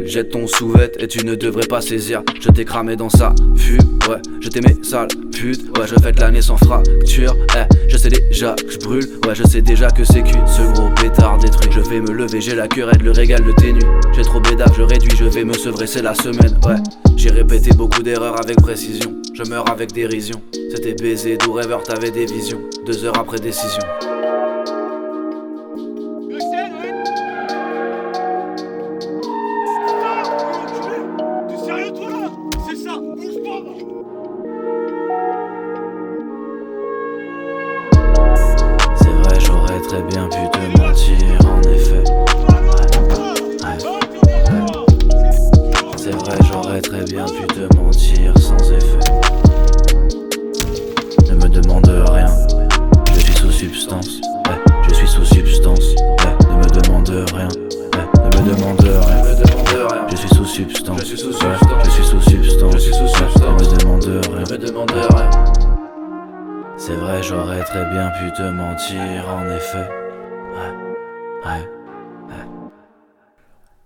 [0.06, 2.22] Jette ton sous-vêt et tu ne devrais pas saisir.
[2.40, 6.44] Je t'ai cramé dans sa fût, ouais, je t'aimais sale pute, ouais, je fête l'année
[6.44, 10.22] sans fracture, eh, je sais déjà que je brûle, ouais, je sais déjà que c'est
[10.22, 11.72] cul, ce gros pétard détruit.
[11.72, 13.82] Je vais me lever, j'ai la querelle, le régal de tes nuits.
[14.16, 16.76] J'ai trop bédave, je réduis, je vais me sevrer, c'est la semaine, ouais.
[17.18, 20.40] J'ai répété beaucoup d'erreurs avec précision, je meurs avec dérision.
[20.54, 23.82] C'était baiser, doux rêveur, t'avais des visions, deux heures après décision.
[67.64, 69.90] Très bien pu te mentir, en effet.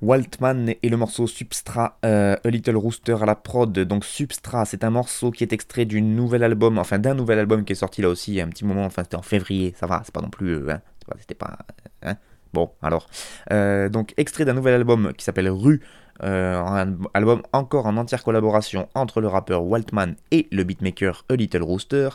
[0.01, 3.71] Waltman et le morceau Substrat, euh, A Little Rooster à la prod.
[3.71, 7.65] Donc Substrat, c'est un morceau qui est extrait du nouvel album, enfin d'un nouvel album
[7.65, 9.73] qui est sorti là aussi il y a un petit moment, enfin c'était en février,
[9.77, 10.81] ça va, c'est pas non plus, euh, hein,
[11.19, 11.57] c'était pas,
[12.03, 12.15] hein,
[12.53, 13.07] bon alors.
[13.51, 18.23] Euh, donc extrait d'un nouvel album qui s'appelle Rue, euh, un album encore en entière
[18.23, 22.09] collaboration entre le rappeur Waltman et le beatmaker A Little Rooster.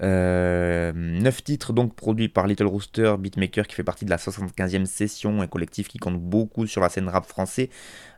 [0.00, 4.84] Euh, 9 titres donc produits par Little Rooster, beatmaker qui fait partie de la 75e
[4.84, 7.70] session, un collectif qui compte beaucoup sur la scène rap français.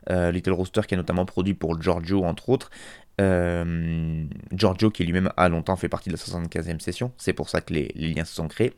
[0.09, 2.69] Euh, Little Rooster qui a notamment produit pour Giorgio entre autres.
[3.19, 7.61] Euh, Giorgio qui lui-même a longtemps fait partie de la 75e session, c'est pour ça
[7.61, 8.73] que les, liens se sont créés.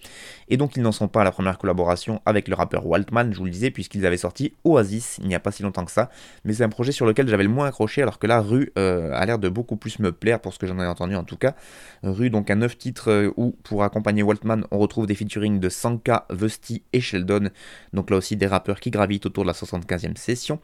[0.50, 3.38] Et donc ils n'en sont pas à la première collaboration avec le rappeur Waltman, je
[3.38, 6.10] vous le disais, puisqu'ils avaient sorti Oasis il n'y a pas si longtemps que ça.
[6.46, 9.12] Mais c'est un projet sur lequel j'avais le moins accroché, alors que là, Rue euh,
[9.14, 11.38] a l'air de beaucoup plus me plaire pour ce que j'en ai entendu en tout
[11.38, 11.56] cas.
[12.02, 15.70] Rue, donc un 9 titres euh, où pour accompagner Waltman, on retrouve des featurings de
[15.70, 17.50] Sanka, Vusty et Sheldon.
[17.94, 20.60] Donc là aussi des rappeurs qui gravitent autour de la 75e session.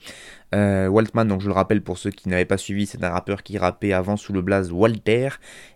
[0.51, 3.58] Waltman, donc je le rappelle pour ceux qui n'avaient pas suivi, c'est un rappeur qui
[3.59, 5.29] rappait avant sous le blaze Walter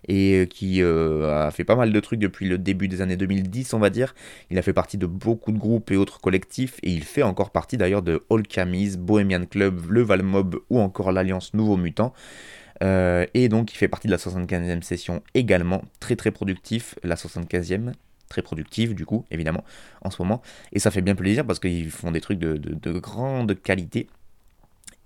[0.08, 3.74] et euh, qui a fait pas mal de trucs depuis le début des années 2010,
[3.74, 4.14] on va dire.
[4.50, 7.50] Il a fait partie de beaucoup de groupes et autres collectifs et il fait encore
[7.50, 12.12] partie d'ailleurs de All Camis, Bohemian Club, Le Valmob ou encore l'Alliance Nouveau Mutant.
[12.82, 17.92] et donc il fait partie de la 75e session également, très très productif, la 75e,
[18.28, 19.64] très productive du coup, évidemment,
[20.02, 20.42] en ce moment.
[20.72, 24.08] Et ça fait bien plaisir parce qu'ils font des trucs de grande qualité.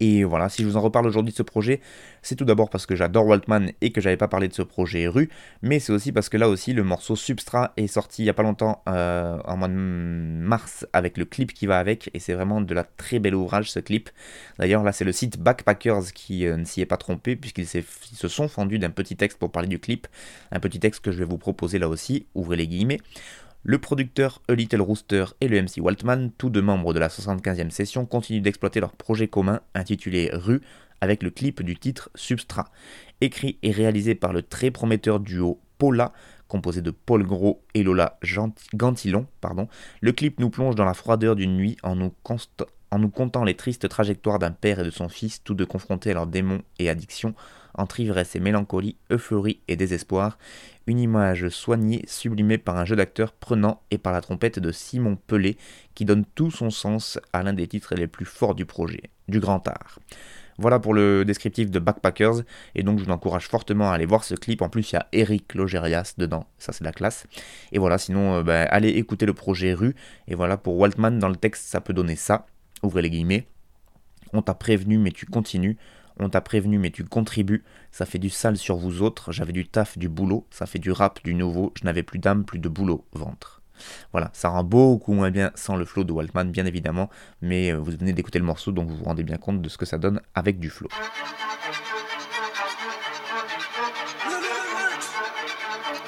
[0.01, 1.81] Et voilà, si je vous en reparle aujourd'hui de ce projet,
[2.23, 5.09] c'est tout d'abord parce que j'adore Waltman et que j'avais pas parlé de ce projet
[5.09, 5.29] rue,
[5.63, 8.35] mais c'est aussi parce que là aussi le morceau Substrat est sorti il y a
[8.35, 12.35] pas longtemps, euh, en mois de mars, avec le clip qui va avec, et c'est
[12.35, 14.11] vraiment de la très belle ouvrage ce clip.
[14.59, 18.29] D'ailleurs là c'est le site Backpackers qui euh, ne s'y est pas trompé, puisqu'ils se
[18.29, 20.07] sont fendus d'un petit texte pour parler du clip,
[20.53, 23.01] un petit texte que je vais vous proposer là aussi, ouvrez les guillemets.
[23.71, 27.69] Le producteur A Little Rooster et le MC Waltman, tous deux membres de la 75e
[27.69, 30.63] session, continuent d'exploiter leur projet commun intitulé Rue
[31.03, 32.71] avec le clip du titre Substrat.
[33.21, 36.15] Écrit et réalisé par le très prometteur duo Paula,
[36.49, 38.19] composé de Paul Gros et Lola
[38.73, 39.27] Gantilon,
[40.01, 42.15] le clip nous plonge dans la froideur d'une nuit en nous,
[42.91, 46.13] en nous contant les tristes trajectoires d'un père et de son fils, tous deux confrontés
[46.13, 47.35] à leurs démons et addictions,
[47.75, 50.39] entre ivresse et mélancolie, euphorie et désespoir,
[50.87, 55.17] une image soignée, sublimée par un jeu d'acteur prenant et par la trompette de Simon
[55.27, 55.57] Pelé,
[55.95, 59.41] qui donne tout son sens à l'un des titres les plus forts du projet, du
[59.41, 59.99] grand art.
[60.61, 62.43] Voilà pour le descriptif de Backpackers,
[62.75, 64.61] et donc je vous encourage fortement à aller voir ce clip.
[64.61, 67.29] En plus, il y a Eric Logerias dedans, ça c'est la classe.
[67.71, 69.95] Et voilà, sinon, euh, bah, allez écouter le projet Rue.
[70.27, 72.47] Et voilà, pour Waltman, dans le texte, ça peut donner ça.
[72.83, 73.47] Ouvrez les guillemets.
[74.33, 75.77] On t'a prévenu, mais tu continues.
[76.21, 79.67] On t'a prévenu mais tu contribues, ça fait du sale sur vous autres, j'avais du
[79.67, 82.69] taf, du boulot, ça fait du rap, du nouveau, je n'avais plus d'âme, plus de
[82.69, 83.63] boulot, ventre.
[84.11, 87.09] Voilà, ça rend beaucoup moins bien sans le flow de Waltman bien évidemment,
[87.41, 89.79] mais euh, vous venez d'écouter le morceau donc vous vous rendez bien compte de ce
[89.79, 90.89] que ça donne avec du flow.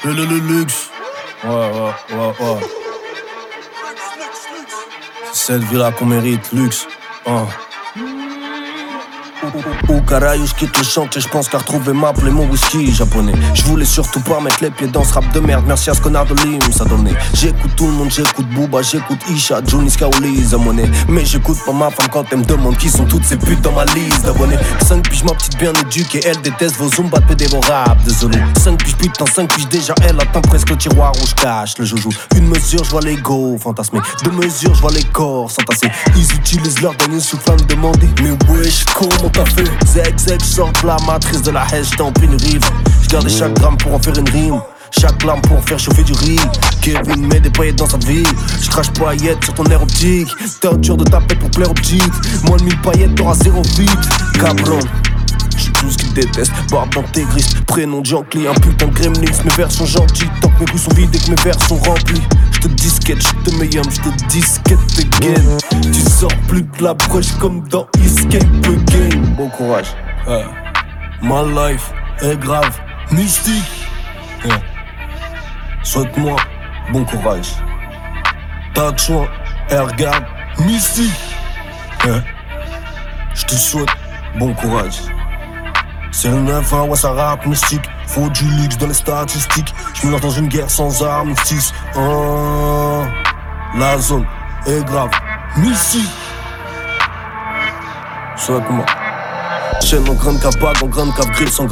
[0.03, 0.91] Le, le, le luxe.
[1.45, 2.61] Ouais, ouais, ouais, ouais.
[5.33, 6.87] C'est cette vie-là qu'on mérite, luxe.
[7.27, 7.47] Oh.
[9.43, 13.33] Je quitte le chantier, je pense qu'à retrouver ma plaie, mon whisky japonais.
[13.55, 16.01] Je voulais surtout pas mettre les pieds dans ce rap de merde, merci à ce
[16.01, 17.15] connard de Lim, ça donnait.
[17.35, 20.91] J'écoute tout le monde, j'écoute Booba, j'écoute Isha, Johnny Skaoli, monnaie.
[21.09, 23.73] Mais j'écoute pas ma femme quand elle me demande qui sont toutes ces putes dans
[23.73, 24.59] ma liste d'abonnés.
[24.87, 28.39] 5 piges, ma petite bien éduquée, elle déteste vos zumba de dévorables, désolé.
[28.63, 31.85] 5 piges, putain, 5 piges déjà, elle atteint presque le tiroir où je cache le
[31.85, 32.11] joujou.
[32.37, 34.01] Une mesure, je vois l'ego fantasmer.
[34.25, 35.91] Deux mesures, je vois les corps s'entasser.
[36.17, 39.71] Ils utilisent leur dernier souffle à me demander, mais wesh, comment t'as fait?
[39.87, 42.65] Zeg, zeg, sort la matrice de la haine, j'étais en rive.
[43.03, 44.61] J'gardais chaque gramme pour en faire une rime.
[44.99, 46.41] Chaque lame pour faire chauffer du riz.
[46.83, 48.25] Kevin met des paillettes dans sa vie.
[48.61, 50.29] J'crache paillettes sur ton air optique.
[50.61, 52.45] T'es dur de taper pour plaire petites.
[52.45, 54.09] Moins de 1000 paillettes, t'auras zéro vite.
[54.35, 54.81] Cabron.
[55.61, 59.55] J'suis tout ce qu'ils détestent, barbe d'intégriste, prénom de Jean-Cli, un putain de gremlins, mes
[59.59, 62.23] vers sont gentils, tant que mes coups sont vides et que mes vers sont remplis.
[62.53, 65.59] J'te disquette, j'te meilleur, j'te disquette again.
[65.83, 68.43] Tu sors plus de la brèche comme dans Escape
[68.87, 69.35] Game.
[69.37, 69.95] Bon courage.
[71.21, 71.93] My life
[72.23, 72.81] est grave,
[73.13, 73.87] mystique.
[75.83, 76.37] Souhaite-moi
[76.91, 77.53] bon courage.
[78.73, 79.29] T'as choix,
[79.69, 80.25] et regarde,
[80.61, 81.37] mystique.
[83.35, 83.91] Je te souhaite
[84.39, 85.01] bon courage.
[86.13, 87.89] C'est le 9 ouais ça rappe mystique.
[88.07, 93.03] Faut du luxe dans les statistiques Je me lance dans une guerre sans armistice oh,
[93.77, 94.27] La zone
[94.67, 95.11] est grave.
[95.57, 96.11] Mystique
[98.37, 98.87] Souhaite-moi
[99.91, 101.67] Chaîne en grande en grande grill sans.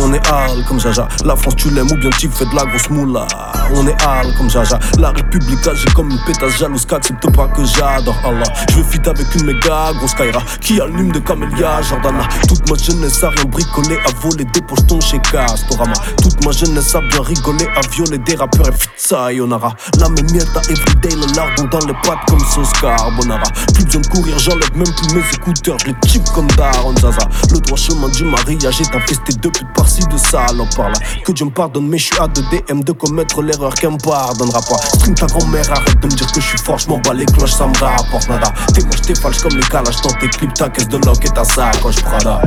[0.00, 1.06] On est hal comme Jaja.
[1.22, 3.26] La France, tu l'aimes ou bien tu fais de la grosse moula.
[3.74, 4.78] On est hal comme Jaja.
[4.98, 8.44] La République, j'ai comme une pétasse jalouse qu'accepte pas que j'adore Allah.
[8.70, 12.26] Je veux fit avec une méga grosse Kaira qui allume de camélia Jordana.
[12.48, 15.92] Toute ma jeunesse a rien bricolé, à voler des pochetons chez Castorama.
[16.22, 19.74] Toute ma jeunesse a bien rigolé, à violer des rappeurs et sayonara.
[19.98, 23.44] La même miette à everyday, le lardon dans les pattes comme sauce carbonara.
[23.74, 27.28] Plus besoin de courir, j'enlève même plus mes écouteurs, je les chip comme Daron Zaza.
[27.50, 30.94] Le droit chemin du mariage est infesté de putes par-ci de salopes par là.
[31.24, 33.98] Que Dieu me pardonne, mais je suis à de DM de commettre l'erreur qu'elle me
[33.98, 34.76] pardonnera pas.
[34.76, 37.26] Stream ta grand-mère, arrête de me dire que je suis fort, je m'en bats les
[37.26, 38.52] cloches, ça me rapporte nada.
[38.74, 41.28] T'es moche, t'es falche comme les calages dans tes clips, ta caisse de lock et
[41.28, 42.40] ta sacoche Prada.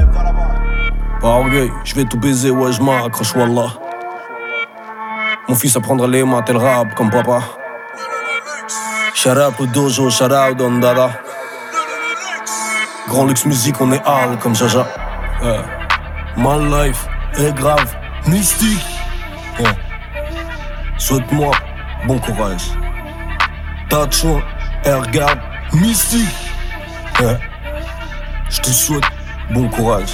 [1.21, 3.73] Pas orgueil, je vais tout baiser, ouais, je m'accroche, wallah.
[5.47, 7.41] Mon fils apprendra les maths et le rap comme papa.
[9.13, 10.59] Shout out au dojo, shout out.
[13.07, 14.87] Grand luxe musique, on est hal comme Jaja.
[16.37, 17.95] My life est grave,
[18.27, 18.83] mystique.
[20.97, 21.51] Souhaite-moi
[22.07, 22.71] bon courage.
[23.89, 24.41] T'as de choix,
[24.83, 25.39] et regarde,
[25.73, 26.27] mystique.
[28.49, 29.03] Je te souhaite
[29.51, 30.09] bon courage.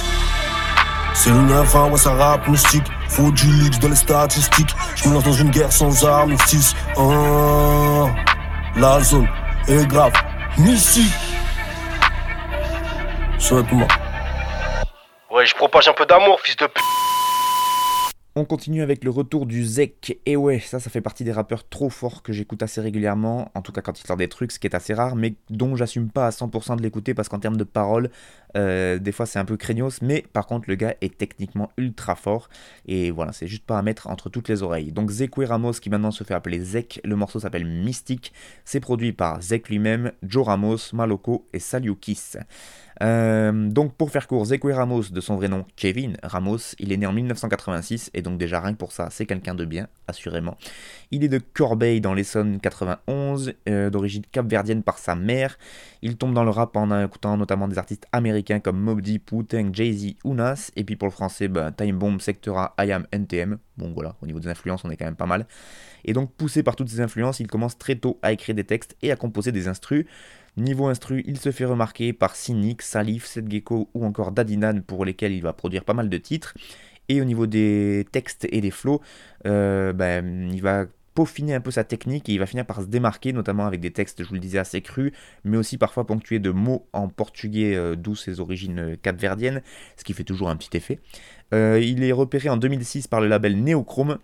[1.14, 5.14] C'est le 9-1, ouais ça rappe mystique Faut du luxe dans les statistiques Je me
[5.14, 8.08] lance dans une guerre sans armistice oh,
[8.76, 9.28] La zone
[9.68, 10.12] est grave
[10.56, 11.12] mystique
[15.30, 16.80] Ouais, je propage un peu d'amour, fils de p.
[18.34, 20.18] On continue avec le retour du Zek.
[20.24, 23.72] Et ouais, ça, fait partie des rappeurs trop forts que j'écoute assez régulièrement, en tout
[23.72, 26.26] cas quand il sort des trucs, ce qui est assez rare, mais dont j'assume pas
[26.26, 28.10] à 100% de l'écouter parce qu'en termes de paroles,
[28.56, 32.14] euh, des fois c'est un peu craignos, mais par contre le gars est techniquement ultra
[32.14, 32.48] fort.
[32.86, 34.92] Et voilà, c'est juste pas à mettre entre toutes les oreilles.
[34.92, 38.32] Donc Zekwe Ramos, qui maintenant se fait appeler Zek, le morceau s'appelle Mystique.
[38.64, 42.38] C'est produit par Zek lui-même, Joe Ramos, Maloko et Saliukis.
[43.02, 46.96] Euh, donc pour faire court, Zekwe Ramos, de son vrai nom Kevin Ramos, il est
[46.96, 50.56] né en 1986 et donc déjà rien que pour ça, c'est quelqu'un de bien, assurément.
[51.10, 55.58] Il est de Corbeil dans l'Essonne 91, euh, d'origine capverdienne par sa mère.
[56.02, 59.74] Il tombe dans le rap en écoutant notamment des artistes américains comme Mob Deep, Wu-Tang,
[59.74, 63.58] Jay-Z, Unas, et puis pour le français, bah, Time Bomb, Sectora, IAM, NTM.
[63.76, 65.46] Bon voilà, au niveau des influences, on est quand même pas mal.
[66.04, 68.96] Et donc poussé par toutes ces influences, il commence très tôt à écrire des textes
[69.02, 70.06] et à composer des instrus.
[70.58, 75.06] Niveau instru, il se fait remarquer par Cynic, Salif, Seth Gecko ou encore Dadinan pour
[75.06, 76.54] lesquels il va produire pas mal de titres.
[77.08, 79.00] Et au niveau des textes et des flows,
[79.46, 82.86] euh, ben, il va peaufiner un peu sa technique et il va finir par se
[82.86, 85.12] démarquer, notamment avec des textes, je vous le disais, assez crus,
[85.44, 89.62] mais aussi parfois ponctués de mots en portugais, euh, d'où ses origines euh, capverdiennes,
[89.96, 91.00] ce qui fait toujours un petit effet.
[91.52, 94.18] il est repéré en 2006 par le label Neochrome,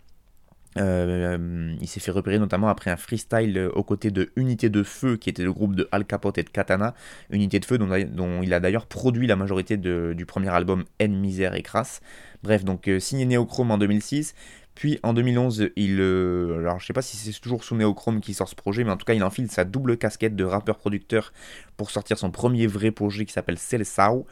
[0.77, 4.83] euh, il s'est fait repérer notamment après un freestyle euh, aux côtés de Unité de
[4.83, 6.95] Feu, qui était le groupe de Al Capote et de Katana.
[7.31, 11.55] Unité de Feu, dont, il a d'ailleurs produit la majorité du premier album N Misère
[11.55, 12.01] et Crasse.
[12.43, 14.35] Bref, donc euh, signé Neochrome en 2006.
[14.75, 16.01] Puis en 2011, il.
[16.01, 18.97] alors je sais pas si c'est toujours sous Neochrome qui sort ce projet, mais en
[18.97, 21.33] tout cas, il enfile sa double casquette de rappeur-producteur
[21.77, 24.27] pour sortir son premier vrai projet qui s'appelle Sao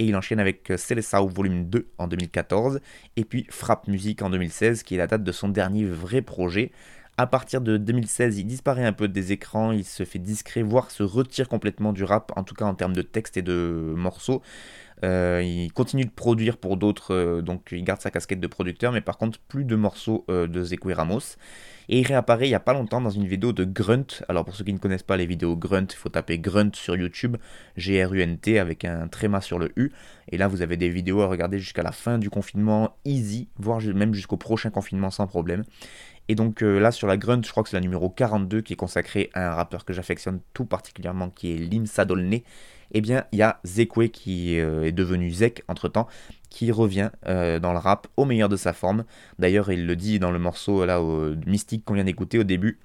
[0.00, 2.80] et il enchaîne avec Célessao Volume 2 en 2014,
[3.16, 6.72] et puis Frappe Musique en 2016, qui est la date de son dernier vrai projet.
[7.18, 10.90] À partir de 2016, il disparaît un peu des écrans, il se fait discret, voire
[10.90, 14.40] se retire complètement du rap, en tout cas en termes de texte et de morceaux.
[15.02, 18.92] Euh, il continue de produire pour d'autres, euh, donc il garde sa casquette de producteur,
[18.92, 21.36] mais par contre plus de morceaux euh, de Zekwe Ramos.
[21.88, 24.22] Et il réapparaît il n'y a pas longtemps dans une vidéo de Grunt.
[24.28, 26.94] Alors pour ceux qui ne connaissent pas les vidéos Grunt, il faut taper Grunt sur
[26.94, 27.36] YouTube,
[27.76, 29.90] G-R-U-N-T avec un tréma sur le U.
[30.28, 33.80] Et là vous avez des vidéos à regarder jusqu'à la fin du confinement, easy, voire
[33.82, 35.64] même jusqu'au prochain confinement sans problème.
[36.28, 38.76] Et donc là sur la Grunt, je crois que c'est la numéro 42 qui est
[38.76, 42.44] consacrée à un rappeur que j'affectionne tout particulièrement qui est Lim Sadolné.
[42.92, 46.08] Eh bien il y a Zekwe qui euh, est devenu Zek entre temps
[46.50, 49.04] qui revient euh, dans le rap au meilleur de sa forme.
[49.38, 52.80] D'ailleurs, il le dit dans le morceau là, au, Mystique qu'on vient d'écouter au début.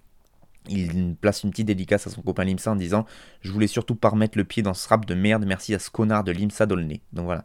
[0.68, 3.06] Il place une petite dédicace à son copain Limsa en disant
[3.42, 5.90] Je voulais surtout pas remettre le pied dans ce rap de merde, merci à ce
[5.90, 7.02] connard de Limsa Dolné.
[7.14, 7.44] Donc voilà.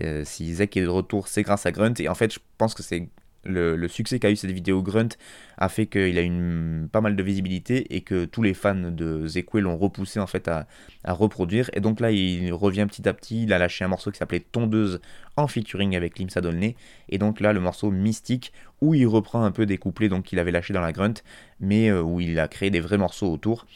[0.00, 1.94] Euh, si Zek est de retour, c'est grâce à Grunt.
[1.98, 3.08] Et en fait, je pense que c'est
[3.44, 5.08] le, succès qu'a eu cette vidéo Grunt
[5.56, 9.26] a fait qu'il a une pas mal de visibilité et que tous les fans de
[9.26, 10.66] Zekwe l'ont repoussé en fait à,
[11.06, 11.70] reproduire.
[11.72, 13.44] Et donc là, il revient petit à petit.
[13.44, 15.00] Il a lâché un morceau qui s'appelait Tondeuse
[15.36, 16.76] en featuring avec Limsa Dolné.
[17.08, 20.52] Et donc là, le morceau Mystique où il reprend un peu des couplets qu'il avait
[20.52, 21.14] lâché dans la Grunt,
[21.60, 23.66] mais euh, où il a créé des vrais morceaux autour.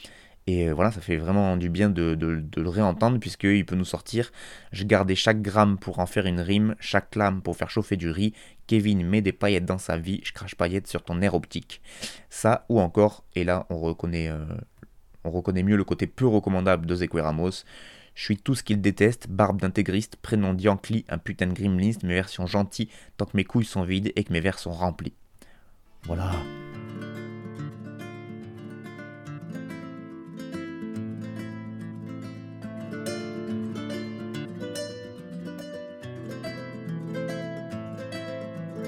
[0.47, 4.31] Et voilà, ça fait vraiment du bien de, le réentendre, puisqu'il peut nous sortir
[4.73, 8.11] Je gardais chaque gramme pour en faire une rime, chaque lame pour faire chauffer du
[8.11, 8.35] riz.
[8.67, 11.81] Kevin met des paillettes dans sa vie, je crache paillettes sur ton air optique.
[12.29, 17.23] Ça, ou encore, et là on reconnaît, euh, mieux le côté peu recommandable de Zekwe
[17.23, 17.65] Ramos.
[18.15, 22.15] Je suis tout ce qu'il déteste, barbe d'intégriste, prénom d'Yankli, un putain de grimlist, mes
[22.15, 25.15] versions gentilles, tant que mes couilles sont vides et que mes vers sont remplis.
[26.05, 26.31] Voilà.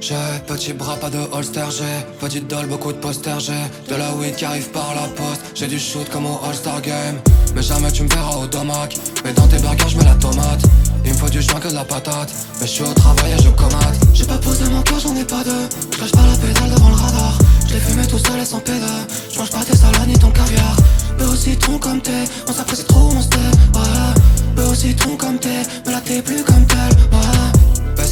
[0.08, 0.14] J'ai
[0.46, 3.52] petit bras, pas de holster, j'ai petite doll, beaucoup de posters, j'ai
[3.88, 7.18] de la weed qui arrive par la poste, j'ai du shoot comme au All-Star Game.
[7.56, 10.62] Mais jamais tu me verras au domac, mais dans tes burgers je mets la tomate.
[11.04, 13.42] Il me faut du joint que de la patate, mais je suis au travail et
[13.42, 13.98] je comate.
[14.14, 15.68] J'ai pas posé mon cœur, j'en ai pas deux.
[15.90, 17.38] Je pas la pédale devant le radar.
[17.66, 19.08] Je l'ai fumé tout seul et sans pédale.
[19.32, 20.76] Je mange pas tes salades ni ton caviar.
[21.18, 23.38] Peu aussi ton comme t'es, on s'apprécie trop, on se tait.
[23.74, 24.14] Ouais,
[24.54, 26.96] peu ton comme t'es, mais là t'es plus comme tel.
[27.10, 27.55] Ouais.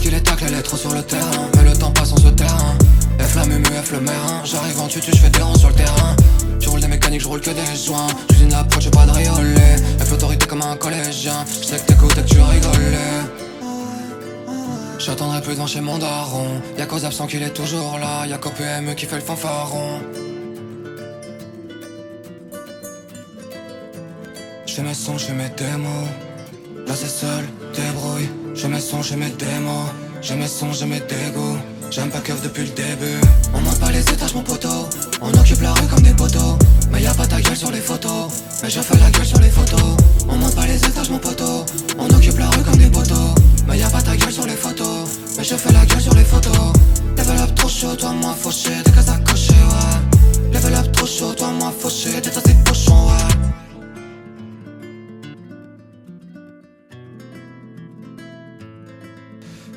[0.05, 1.48] Qu'il est tacle, est trop sur le terrain.
[1.57, 2.76] Mais le temps passe en ce terrain
[3.18, 4.42] F la mumu, F le marin.
[4.44, 6.14] J'arrive en tutu, je fais des rangs sur le terrain.
[6.61, 8.09] Tu roules des mécaniques, je roule que des joints.
[8.30, 11.46] J'usine la j'ai pas de rioler F l'autorité comme un collégien.
[11.48, 13.22] Je sais que t'écoutes et que tu rigolais
[14.98, 16.61] J'attendrai plus devant chez mon daron.
[16.76, 18.26] Y'a cause absent qu'il est toujours là.
[18.26, 20.02] Y'a qu'au PME qui fait le fanfaron.
[24.66, 26.09] J'fais mes sons, j'fais mes démos.
[26.86, 29.90] Là c'est seul, débrouille je mets son, je mets démos
[30.22, 31.59] J'ai mes sons, j'ai mes dégoûts.
[31.90, 33.20] J'aime pas keuf depuis le début.
[33.52, 34.88] On monte pas les étages, mon poteau.
[35.20, 36.59] On occupe la rue comme des poteaux.
[36.90, 38.32] Mais y a pas ta gueule sur les photos.
[38.62, 39.96] Mais je fais la gueule sur les photos.
[40.28, 41.64] On monte pas les étages, mon poteau.
[41.98, 43.34] On occupe la rue comme des poteaux.
[43.68, 45.09] Mais y a pas ta gueule sur les photos.
[45.36, 46.72] Mais je fais la gueule sur les photos.
[47.16, 50.52] Level trop chaud, toi moi fauché, des cases à cocher, ouais.
[50.52, 53.34] Level up trop chaud, toi moi fauché, des tas de pochons, ouais.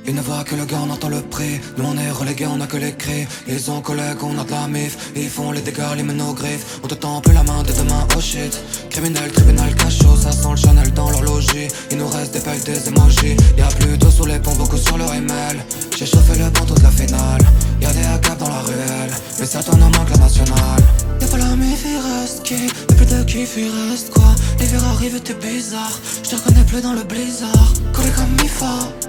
[0.10, 1.60] Ils ne voient que le gars, on entend le prix.
[1.78, 3.28] Nous on est relégués, on a que les cris.
[3.45, 5.12] Ils ont collègues, on a de la mif.
[5.18, 6.80] Ils font les dégâts, les mènent aux griffes.
[6.82, 8.58] On te tend plus la main de demain, oh shit.
[8.89, 11.68] Criminel, tribunal, cachot, ça sent le Chanel dans leur logis.
[11.91, 13.36] Il nous reste des pelles, des emojis.
[13.58, 15.58] Y'a plus d'eau sous les ponts, beaucoup sur leur email.
[15.97, 17.41] J'ai chauffé le bandeau de la finale.
[17.82, 20.84] Y'a des ACAP dans la ruelle, mais ça tourne en manque la nationale.
[21.20, 22.68] Y'a pas la mif, il reste qui?
[22.68, 24.34] Y'a plus de kiff, il reste quoi?
[24.58, 25.99] L'hiver arrive, t'es bizarre.
[26.24, 27.74] Je te reconnais plus dans le blizzard.
[27.91, 29.07] Collé comme Mifa.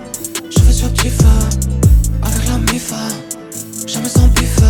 [0.78, 1.26] Je sur feu
[2.22, 3.08] Avec la mifa
[3.84, 4.60] Jamais sans pif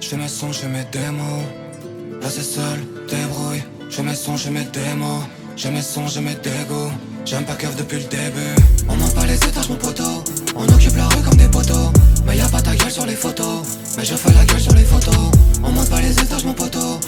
[0.00, 1.42] Je mes sons, je mes démos
[2.28, 3.64] c'est seul, débrouille.
[3.90, 5.24] Je mes sons, je mes démos
[5.56, 6.92] J'ai mes sons, j'ai mes dégoûts
[7.24, 8.54] J'aime pas keuf depuis le début.
[8.88, 10.22] On monte pas les étages mon poteau.
[10.54, 11.92] On occupe la rue comme des poteaux.
[12.24, 13.62] Mais y'a pas ta gueule sur les photos.
[13.96, 15.30] Mais je fais la gueule sur les photos.
[15.64, 17.00] On monte pas les étages mon poteau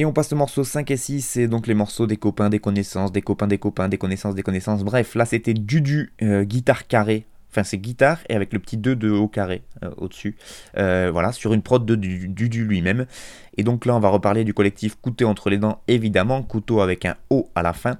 [0.00, 2.58] Et on passe au morceau 5 et 6, c'est donc les morceaux des copains, des
[2.58, 4.82] connaissances, des copains, des copains, des connaissances, des connaissances.
[4.82, 7.26] Bref, là c'était Dudu, euh, guitare carré.
[7.50, 10.36] Enfin, c'est guitare et avec le petit 2 de haut carré euh, au-dessus.
[10.78, 13.04] Euh, voilà, sur une prod de Du- Dudu lui-même.
[13.58, 16.42] Et donc là, on va reparler du collectif Couteau entre les dents, évidemment.
[16.44, 17.98] Couteau avec un O à la fin.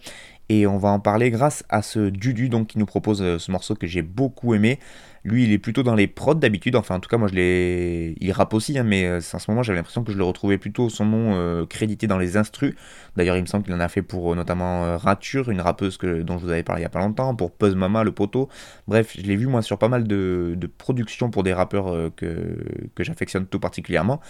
[0.49, 3.75] Et on va en parler grâce à ce Dudu donc, qui nous propose ce morceau
[3.75, 4.79] que j'ai beaucoup aimé.
[5.23, 6.77] Lui, il est plutôt dans les prods d'habitude.
[6.77, 8.15] Enfin, en tout cas, moi, je l'ai.
[8.21, 10.57] Il rappe aussi, hein, mais euh, en ce moment, j'avais l'impression que je le retrouvais
[10.57, 12.75] plutôt son nom euh, crédité dans les instrus.
[13.17, 16.23] D'ailleurs, il me semble qu'il en a fait pour euh, notamment Rature, une rappeuse que,
[16.23, 18.49] dont je vous avais parlé il y a pas longtemps, pour Puzz Mama, le poteau.
[18.89, 22.57] Bref, je l'ai vu moi sur pas mal de, productions pour des rappeurs que
[22.99, 24.21] j'affectionne tout particulièrement.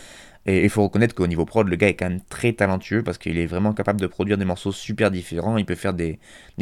[0.46, 3.18] Et il faut reconnaître qu'au niveau prod, le gars est quand même très talentueux parce
[3.18, 5.58] qu'il est vraiment capable de produire des morceaux super différents.
[5.58, 6.18] Il peut faire des,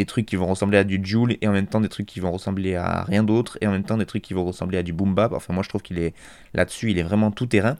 [0.07, 2.33] trucs qui vont ressembler à du Joule et en même temps des trucs qui vont
[2.33, 4.93] ressembler à rien d'autre et en même temps des trucs qui vont ressembler à du
[4.93, 5.33] boom bap.
[5.33, 6.13] Enfin, moi je trouve qu'il est
[6.55, 7.77] là-dessus, il est vraiment tout terrain.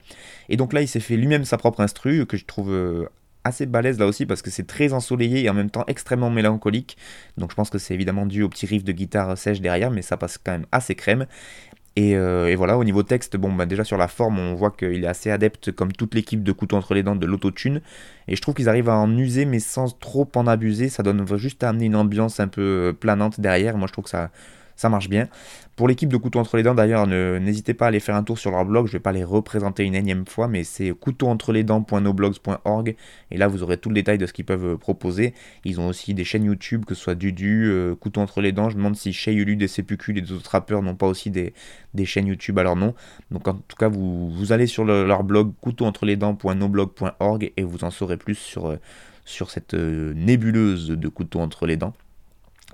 [0.49, 3.09] Et donc là, il s'est fait lui-même sa propre instru que je trouve euh,
[3.45, 6.97] assez balèze là aussi parce que c'est très ensoleillé et en même temps extrêmement mélancolique.
[7.37, 10.03] Donc je pense que c'est évidemment dû au petit riff de guitare sèche derrière, mais
[10.03, 11.27] ça passe quand même assez crème.
[11.99, 14.71] Et, euh, et voilà, au niveau texte, bon, bah déjà sur la forme, on voit
[14.71, 17.81] qu'il est assez adepte, comme toute l'équipe de Couteau entre les dents, de l'autotune.
[18.29, 20.91] Et je trouve qu'ils arrivent à en user, mais sans trop en abuser.
[20.91, 23.77] Ça donne juste à amener une ambiance un peu euh, planante derrière.
[23.77, 24.31] Moi, je trouve que ça,
[24.79, 25.29] ça marche bien.
[25.75, 28.23] Pour l'équipe de Couteau entre les dents, d'ailleurs, ne- n'hésitez pas à aller faire un
[28.23, 28.87] tour sur leur blog.
[28.87, 32.95] Je vais pas les représenter une énième fois, mais c'est couteauentreledents.noblogs.org.
[33.33, 35.35] Et là, vous aurez tout le détail de ce qu'ils peuvent euh, proposer.
[35.65, 38.71] Ils ont aussi des chaînes YouTube, que ce soit Dudu, euh, Couteau entre les dents.
[38.71, 41.53] Je me demande si Chez des et des autres rappeurs n'ont pas aussi des,
[42.05, 42.95] chaînes YouTube à leur nom.
[43.33, 48.17] Donc en tout cas, vous, allez sur le- leur blog couteauentreledents.noblogs.org et vous en saurez
[48.17, 48.77] plus sur, euh,
[49.51, 51.95] cette nébuleuse de couteau entre les dents.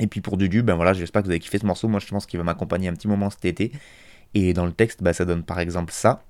[0.00, 1.88] Et puis pour Dudu, ben voilà, j'espère que vous avez kiffé ce morceau.
[1.88, 3.72] Moi, je pense qu'il va m'accompagner un petit moment cet été.
[4.34, 6.24] Et dans le texte, ben, ça donne par exemple ça.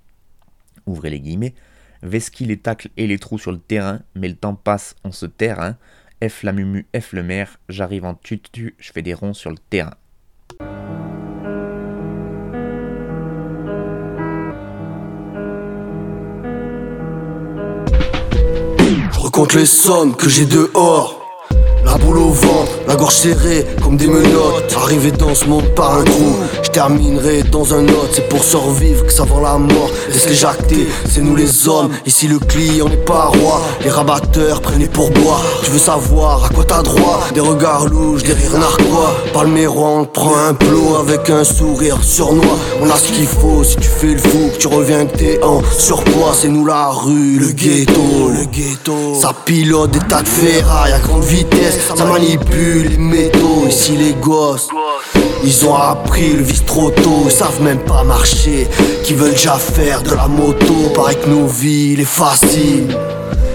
[0.86, 1.54] Ouvrez les guillemets.
[2.02, 5.24] Vesquille les tacles et les trous sur le terrain, mais le temps passe, on se
[5.24, 5.76] terrain.
[6.22, 9.56] F la mumu, F le maire, j'arrive en tutu, je fais des ronds sur le
[9.58, 9.94] terrain.
[19.10, 21.20] Je recompte les sommes que j'ai dehors.
[21.84, 24.74] La boule au ventre, la gorge serrée comme des menottes.
[24.76, 28.10] Arrivé dans ce monde par un trou, je terminerai dans un autre.
[28.12, 29.90] C'est pour survivre que ça vend la mort.
[30.12, 31.90] Laisse-les jacter, c'est nous les hommes.
[32.06, 33.62] Ici le client n'est pas roi.
[33.82, 35.42] Les rabatteurs prennent les pourboires.
[35.62, 37.20] Tu veux savoir à quoi t'as droit?
[37.32, 39.14] Des regards louches, des rires narquois.
[39.32, 42.58] Palméran, prends un plot avec un sourire surnois.
[42.82, 45.42] On a ce qu'il faut si tu fais le fou, que tu reviens que t'es
[45.42, 46.34] en surpoids.
[46.38, 49.14] C'est nous la rue, le ghetto, le ghetto.
[49.20, 51.78] Ça pilote des tas de ferrailles à grande vitesse.
[51.96, 53.66] Ça manipule les métaux.
[53.68, 54.68] Ici les gosses.
[55.42, 58.66] Ils ont appris le vice trop tôt, ils savent même pas marcher.
[59.02, 62.96] Qui veulent déjà faire de la moto, paraît que nos vies, les facile.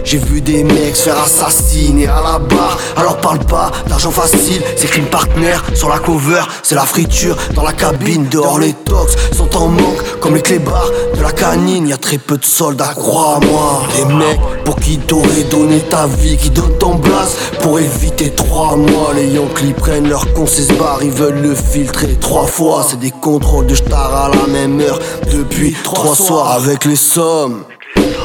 [0.09, 2.79] J'ai vu des mecs se faire assassiner à la barre.
[2.97, 7.61] Alors parle pas d'argent facile, c'est crime partenaire sur la cover, c'est la friture dans
[7.61, 8.25] la cabine.
[8.27, 11.87] Dehors les tox sont en manque comme les clébards de la canine.
[11.87, 13.83] Y a très peu de soldats, crois-moi.
[13.97, 18.77] Les mecs pour qui t'aurais donné ta vie, qui donnent ton blast pour éviter trois
[18.77, 19.13] mois.
[19.15, 22.83] Les Yankees prennent leur con, se barres, ils veulent le filtrer trois fois.
[22.89, 24.97] C'est des contrôles de star à la même heure
[25.31, 27.63] depuis trois soirs avec les sommes.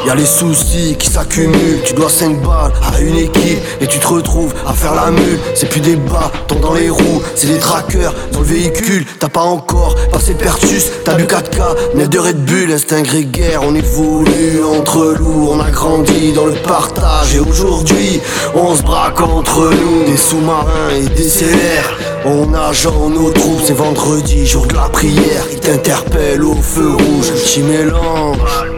[0.06, 4.06] Y'a les soucis qui s'accumulent, tu dois 5 balles à une équipe et tu te
[4.06, 5.38] retrouves à faire la mule.
[5.54, 9.06] C'est plus des bâtons dans les roues, c'est des trackers dans le véhicule.
[9.18, 13.62] T'as pas encore passé Pertus, t'as bu 4K, net de Red Bull, instinct grégaire.
[13.62, 18.20] On évolue entre loups, on a grandi dans le partage et aujourd'hui
[18.54, 20.04] on se braque entre nous.
[20.04, 23.62] Des sous-marins et des CLR, on nage en nos troupes.
[23.64, 28.73] C'est vendredi, jour de la prière, ils t'interpellent au feu rouge, tu mélanges.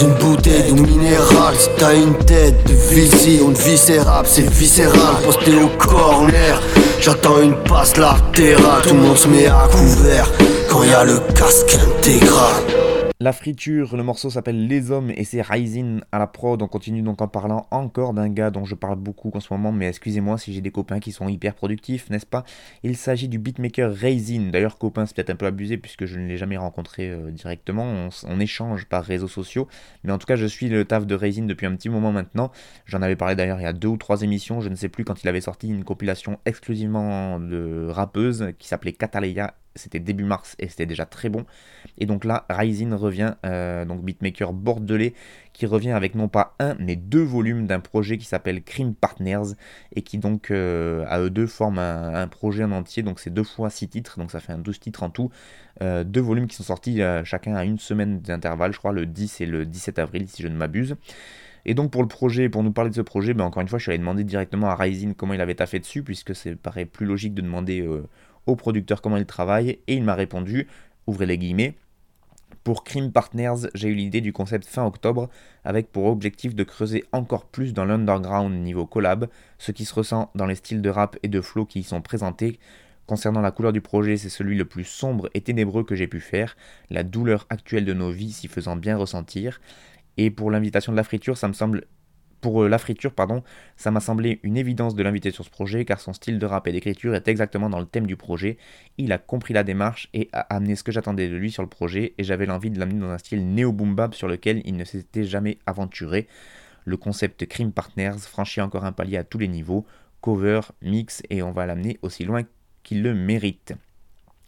[0.00, 5.52] Une bouteille d'eau minérale, si t'as une tête de vision, de viscérable, c'est viscéral, posté
[5.62, 6.60] au corner.
[7.00, 10.30] J'attends une passe latérale, tout le monde se met à couvert
[10.68, 12.81] quand y a le casque intégral.
[13.22, 16.60] La friture, le morceau s'appelle Les Hommes et c'est Rising à la prod.
[16.60, 19.70] On continue donc en parlant encore d'un gars dont je parle beaucoup en ce moment,
[19.70, 22.42] mais excusez-moi si j'ai des copains qui sont hyper productifs, n'est-ce pas?
[22.82, 24.50] Il s'agit du beatmaker Rising.
[24.50, 28.08] D'ailleurs, copain, c'est peut-être un peu abusé puisque je ne l'ai jamais rencontré euh, directement.
[28.26, 29.68] On, échange par réseaux sociaux,
[30.02, 32.50] mais en tout cas, je suis le taf de Rising depuis un petit moment maintenant.
[32.86, 35.04] J'en avais parlé d'ailleurs il y a deux ou trois émissions, je ne sais plus,
[35.04, 40.54] quand il avait sorti une compilation exclusivement de rappeuses qui s'appelait Cataleya c'était début mars
[40.58, 41.44] et c'était déjà très bon.
[41.98, 45.14] Et donc là, Rising revient, euh, donc beatmaker bordelais,
[45.52, 49.54] qui revient avec non pas un, mais deux volumes d'un projet qui s'appelle Crime Partners
[49.94, 53.02] et qui donc euh, à eux deux forment un, projet en entier.
[53.02, 55.30] Donc c'est deux fois six titres, donc ça fait un 12 titres en tout.
[55.82, 59.40] Euh, deux volumes qui sont sortis chacun à une semaine d'intervalle, je crois, le 10
[59.40, 60.96] et le 17 avril, si je ne m'abuse.
[61.64, 63.78] Et donc pour le projet, pour nous parler de ce projet, ben encore une fois,
[63.78, 66.86] je suis allé demander directement à Rising comment il avait taffé dessus, puisque c'est paraît
[66.86, 67.86] plus logique de demander
[68.46, 70.68] au producteur comment il travaille et il m'a répondu,
[71.06, 71.74] ouvrez les guillemets,
[72.64, 75.28] pour Crime Partners, j'ai eu l'idée du concept fin octobre
[75.64, 79.28] avec pour objectif de creuser encore plus dans l'underground niveau collab,
[79.58, 82.02] ce qui se ressent dans les styles de rap et de flow qui y sont
[82.02, 82.60] présentés.
[83.06, 86.20] Concernant la couleur du projet, c'est celui le plus sombre et ténébreux que j'ai pu
[86.20, 86.56] faire,
[86.88, 89.60] la douleur actuelle de nos vies s'y faisant bien ressentir.
[90.16, 91.84] Et pour l'invitation de la friture, ça me semble
[92.42, 93.42] pour euh, la friture, pardon,
[93.76, 96.66] ça m'a semblé une évidence de l'inviter sur ce projet car son style de rap
[96.66, 98.58] et d'écriture est exactement dans le thème du projet.
[98.98, 101.68] Il a compris la démarche et a amené ce que j'attendais de lui sur le
[101.68, 105.24] projet et j'avais l'envie de l'amener dans un style néo-boom sur lequel il ne s'était
[105.24, 106.26] jamais aventuré.
[106.84, 109.86] Le concept Crime Partners franchit encore un palier à tous les niveaux,
[110.20, 112.42] cover, mix et on va l'amener aussi loin
[112.82, 113.74] qu'il le mérite.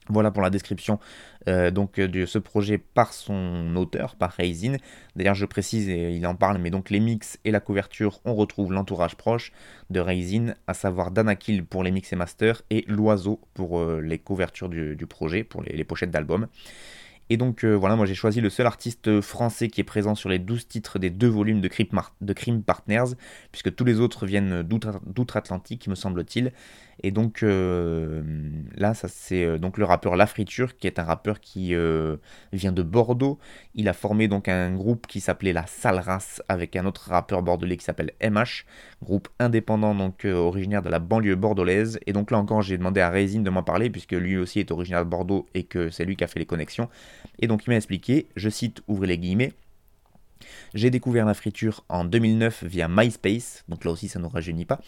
[0.08, 0.98] Voilà pour la description
[1.48, 4.76] euh, donc de ce projet par son auteur, par Raisin.
[5.16, 8.34] D'ailleurs, je précise, et il en parle, mais donc les mix et la couverture, on
[8.34, 9.52] retrouve l'entourage proche
[9.90, 14.18] de Raisin, à savoir Danakil pour les mix et masters et L'Oiseau pour euh, les
[14.18, 16.48] couvertures du, projet, pour les, pochettes d'albums.
[17.30, 20.28] Et donc euh, voilà, moi j'ai choisi le seul artiste français qui est présent sur
[20.28, 21.68] les 12 titres des deux volumes de
[22.32, 23.14] Crime Partners,
[23.50, 26.52] puisque tous les autres viennent d'outre-Atlantique, me semble-t-il.
[27.02, 28.22] Et donc euh,
[28.76, 32.16] là, ça c'est euh, donc le rappeur La Friture, qui est un rappeur qui euh,
[32.52, 33.38] vient de Bordeaux.
[33.74, 37.42] Il a formé donc un groupe qui s'appelait La Sale Race avec un autre rappeur
[37.42, 38.64] bordelais qui s'appelle MH,
[39.02, 41.98] groupe indépendant donc originaire de la banlieue bordelaise.
[42.06, 44.70] Et donc là encore, j'ai demandé à Résine de m'en parler puisque lui aussi est
[44.70, 46.88] originaire de Bordeaux et que c'est lui qui a fait les connexions.
[47.38, 49.52] Et donc il m'a expliqué, je cite, ouvrez les guillemets.
[50.74, 54.64] J'ai découvert la friture en 2009 via MySpace, donc là aussi ça ne nous rajeunit
[54.64, 54.80] pas.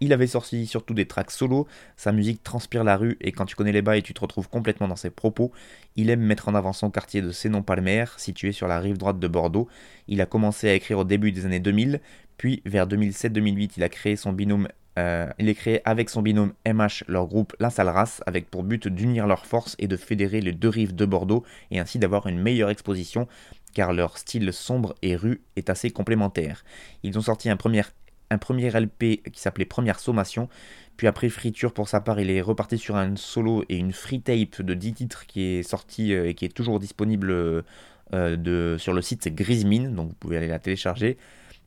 [0.00, 1.66] Il avait sorti surtout des tracks solo,
[1.96, 4.88] sa musique transpire la rue et quand tu connais les bails tu te retrouves complètement
[4.88, 5.52] dans ses propos.
[5.96, 9.28] Il aime mettre en avant son quartier de Sénon-Palmer, situé sur la rive droite de
[9.28, 9.68] Bordeaux.
[10.06, 12.00] Il a commencé à écrire au début des années 2000,
[12.36, 14.68] puis vers 2007-2008 il a créé son binôme
[14.98, 18.64] euh, il est créé avec son binôme MH leur groupe La Sale Race avec pour
[18.64, 22.26] but d'unir leurs forces et de fédérer les deux rives de Bordeaux et ainsi d'avoir
[22.26, 23.28] une meilleure exposition
[23.74, 26.64] car leur style sombre et rue est assez complémentaire.
[27.04, 27.84] Ils ont sorti un premier
[28.30, 30.48] LP qui s'appelait Première Sommation.
[30.96, 34.20] Puis après Friture, pour sa part, il est reparti sur un solo et une free
[34.20, 38.94] tape de 10 titres qui est sorti euh, et qui est toujours disponible euh, sur
[38.94, 41.18] le site Grismine, donc vous pouvez aller la télécharger.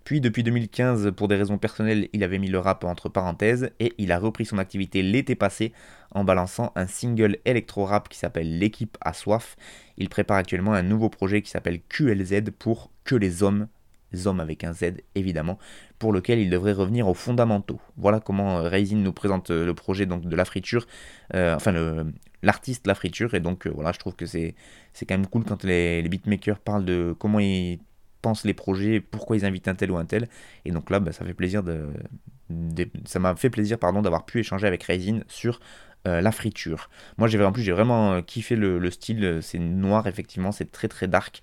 [0.03, 3.93] Puis depuis 2015, pour des raisons personnelles, il avait mis le rap entre parenthèses et
[3.97, 5.73] il a repris son activité l'été passé
[6.11, 9.55] en balançant un single électro-rap qui s'appelle L'équipe à soif.
[9.97, 13.67] Il prépare actuellement un nouveau projet qui s'appelle QLZ pour Que les hommes
[14.25, 15.57] hommes avec un Z évidemment,
[15.99, 17.79] pour lequel il devrait revenir aux fondamentaux.
[17.97, 20.85] Voilà comment euh, Raisin nous présente euh, le projet donc, de la friture,
[21.33, 21.73] euh, enfin
[22.43, 24.55] l'artiste La Friture, et donc voilà, je trouve que c'est
[25.07, 27.79] quand même cool quand les, beatmakers parlent de comment ils
[28.21, 30.27] pensent les projets, pourquoi ils invitent un tel ou un tel.
[30.65, 31.63] Et donc là, bah, ça fait plaisir
[33.05, 35.59] ça m'a fait plaisir pardon d'avoir pu échanger avec Raisin sur
[36.07, 36.89] euh, la friture.
[37.17, 40.87] Moi j'ai en plus j'ai vraiment euh, kiffé le, style, c'est noir effectivement, c'est très
[40.87, 41.41] très dark,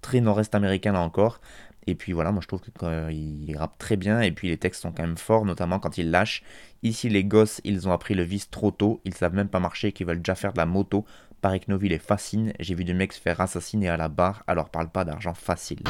[0.00, 1.40] très nord-est américain là encore.
[1.86, 4.92] Et puis voilà, moi je trouve qu'il rappe très bien et puis les textes sont
[4.92, 6.42] quand même forts, notamment quand il lâche.
[6.82, 9.92] Ici les gosses, ils ont appris le vice trop tôt, ils savent même pas marcher,
[9.92, 11.04] qu'ils veulent déjà faire de la moto.
[11.40, 14.08] Pareil que nos villes est fascine, j'ai vu des mecs se faire assassiner à la
[14.08, 15.80] barre, alors parle pas d'argent facile.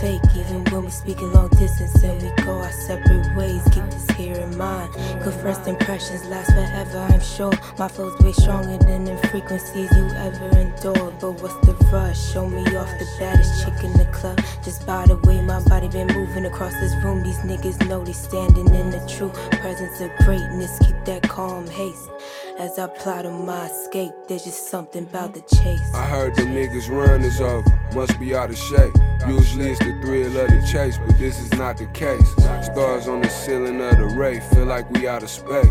[0.00, 0.22] Fake.
[0.36, 4.08] Even when we speak a long distance and we go our separate ways, keep this
[4.16, 4.92] here in mind.
[5.22, 7.52] Good first impressions last forever, I'm sure.
[7.78, 11.18] My flow's way stronger than the frequencies you ever endured.
[11.20, 12.32] But what's the rush?
[12.32, 14.38] Show me off the baddest chick in the club.
[14.62, 18.12] Just by the way my body been moving across this room, these niggas know they
[18.12, 20.78] standing in the true presence of greatness.
[20.80, 22.10] Keep that calm haste.
[22.58, 25.94] As I plot on my escape, there's just something about the chase.
[25.94, 27.62] I heard the niggas run is over,
[27.94, 28.94] must be out of shape.
[29.28, 32.26] Usually it's the thrill of the chase, but this is not the case.
[32.64, 35.68] Stars on the ceiling of the ray, feel like we out of space.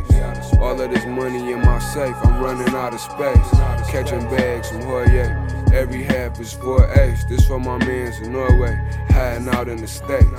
[0.59, 3.49] All of this money in my safe, I'm running out of space.
[3.89, 5.47] Catching bags from Hoyer.
[5.73, 7.23] Every half is for ace.
[7.25, 8.75] This for my mans in Norway,
[9.09, 10.29] hiding out in the States.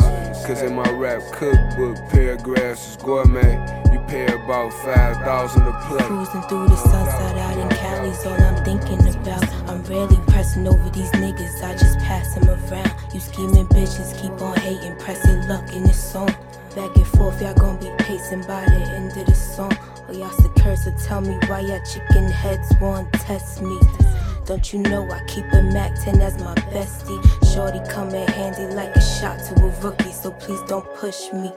[0.47, 5.73] Cause in my rap cookbook, paragraphs is gourmet about 5,000 a.
[6.03, 9.45] Cruising through the sunset out in Cali's all I'm thinking about.
[9.69, 12.93] I'm rarely pressing over these niggas, I just pass them around.
[13.13, 16.29] You scheming bitches keep on hating, pressing luck in this song.
[16.75, 19.77] Back and forth, y'all gon' be pacing by the end of the song.
[20.09, 23.79] Or y'all should curse tell me why y'all chicken heads won't test me.
[24.45, 27.21] Don't you know I keep a Mac 10 as my bestie?
[27.53, 31.51] Shorty come in handy like a shot to a rookie, so please don't push me.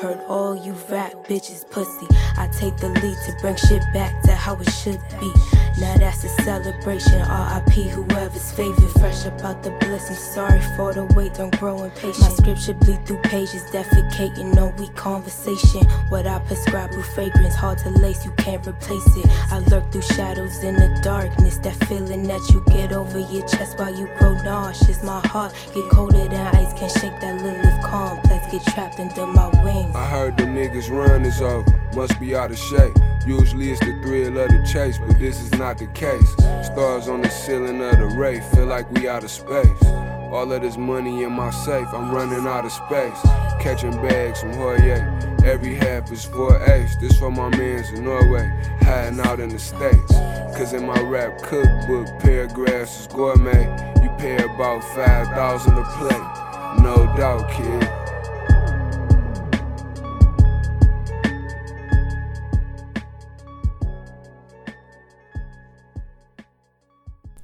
[0.00, 2.06] Heard all you rap bitches pussy.
[2.36, 5.32] I take the lead to bring shit back to how it should be.
[5.80, 7.18] Now that's a celebration.
[7.18, 8.90] RIP, whoever's favorite.
[9.00, 10.08] Fresh about the bliss.
[10.08, 12.20] I'm sorry for the wait, don't grow impatient.
[12.20, 15.84] My scripture bleed through pages, defecating on weak conversation.
[16.10, 19.26] What I prescribe with fragrance, hard to lace, you can't replace it.
[19.50, 21.58] I lurk through shadows in the darkness.
[21.58, 25.02] That feeling that you get over your chest while you grow nauseous.
[25.02, 28.46] My heart get colder than ice, can't shake that Lilith complex.
[28.52, 29.87] Get trapped under my wings.
[29.94, 31.64] I heard the niggas run is over,
[31.94, 32.94] must be out of shape.
[33.26, 36.32] Usually it's the thrill of the chase, but this is not the case.
[36.66, 39.84] Stars on the ceiling of the ray, feel like we out of space.
[40.30, 43.20] All of this money in my safe, I'm running out of space.
[43.60, 46.94] Catching bags from Hoyer, every half is for ace.
[46.96, 48.46] This for my mans in Norway,
[48.82, 50.12] hiding out in the States.
[50.56, 53.64] Cause in my rap cookbook, paragraphs is gourmet.
[54.02, 57.97] You pay about 5,000 a plate, no doubt, kid.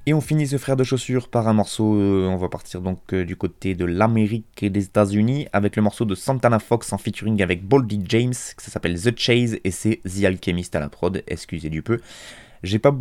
[0.07, 2.99] Et on finit ce frère de chaussures par un morceau, euh, on va partir donc
[3.11, 6.99] euh, du côté de l'Amérique et des États-Unis avec le morceau de Santana Fox en
[6.99, 11.23] featuring avec Boldy James, ça s'appelle The Chase et c'est The Alchemist à la prod,
[11.25, 12.01] excusez du peu.
[12.61, 12.95] J'ai pas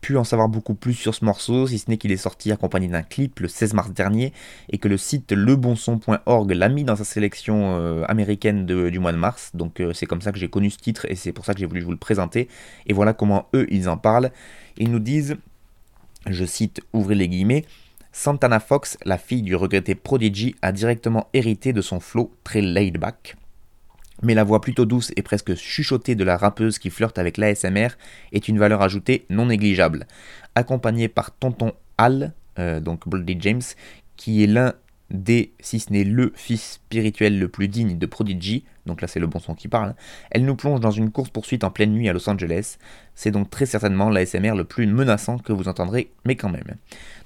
[0.00, 2.88] pu en savoir beaucoup plus sur ce morceau, si ce n'est qu'il est sorti accompagné
[2.88, 4.32] d'un clip le 16 mars dernier
[4.68, 9.16] et que le site lebonson.org l'a mis dans sa sélection euh, américaine du mois de
[9.16, 9.52] mars.
[9.54, 11.66] Donc c'est comme ça que j'ai connu ce titre et c'est pour ça que j'ai
[11.66, 12.48] voulu vous le présenter.
[12.88, 14.32] Et voilà comment eux ils en parlent.
[14.76, 15.36] Ils nous disent
[16.26, 17.64] je cite, ouvrez les guillemets,
[18.12, 22.98] Santana Fox, la fille du regretté Prodigy, a directement hérité de son flow très laid
[22.98, 23.36] back.
[24.22, 27.88] Mais la voix plutôt douce et presque chuchotée de la rappeuse qui flirte avec l'ASMR
[28.32, 30.06] est une valeur ajoutée non négligeable.
[30.54, 33.62] Accompagnée par Tonton Al, euh, donc Bloody James,
[34.16, 34.74] qui est l'un
[35.12, 39.20] des, si ce n'est le fils spirituel le plus digne de Prodigy, donc là c'est
[39.20, 39.94] le bon son qui parle,
[40.30, 42.78] elle nous plonge dans une course-poursuite en pleine nuit à Los Angeles.
[43.14, 46.76] C'est donc très certainement l'ASMR le plus menaçant que vous entendrez, mais quand même.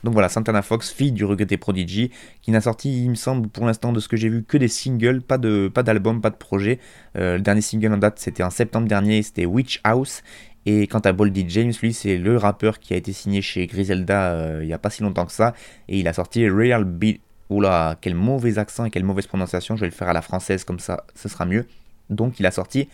[0.05, 2.11] Donc voilà, Santana Fox, fille du regretté Prodigy,
[2.43, 4.69] qui n'a sorti, il me semble, pour l'instant de ce que j'ai vu, que des
[4.69, 6.81] singles, pas de pas d'album, pas de projet.
[7.17, 10.23] Euh, le dernier single en date, c'était en septembre dernier, c'était Witch House.
[10.69, 14.33] Et quant à Boldy James, lui, c'est le rappeur qui a été signé chez Griselda
[14.33, 15.55] euh, il n'y a pas si longtemps que ça.
[15.89, 17.21] Et il a sorti Real Beat
[17.51, 20.65] Oula, quel mauvais accent et quelle mauvaise prononciation, je vais le faire à la française
[20.65, 21.67] comme ça, ce sera mieux.
[22.11, 22.89] Donc il a sorti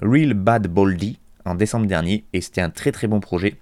[0.00, 3.56] Real Bad Boldy en décembre dernier et c'était un très très bon projet.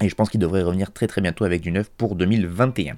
[0.00, 2.96] Et je pense qu'il devrait revenir très très bientôt avec du neuf pour 2021.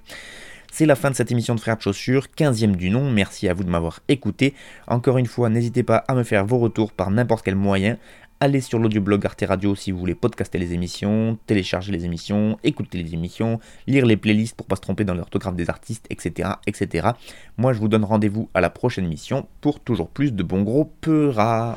[0.72, 3.10] C'est la fin de cette émission de Frères de Chaussures, 15e du nom.
[3.10, 4.54] Merci à vous de m'avoir écouté.
[4.86, 7.96] Encore une fois, n'hésitez pas à me faire vos retours par n'importe quel moyen
[8.40, 13.02] allez sur l'audioblog Arte Radio si vous voulez podcaster les émissions, télécharger les émissions, écouter
[13.02, 17.10] les émissions, lire les playlists pour pas se tromper dans l'orthographe des artistes, etc., etc.
[17.58, 20.90] Moi, je vous donne rendez-vous à la prochaine émission pour toujours plus de bons gros
[21.02, 21.76] peuras.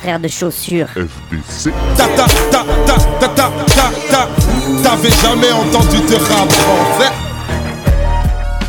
[0.00, 0.86] Frère de chaussures.
[0.90, 1.72] FDC.
[1.96, 4.45] Ta ta ta ta ta ta ta ta.
[4.82, 7.12] T'avais jamais entendu de rap français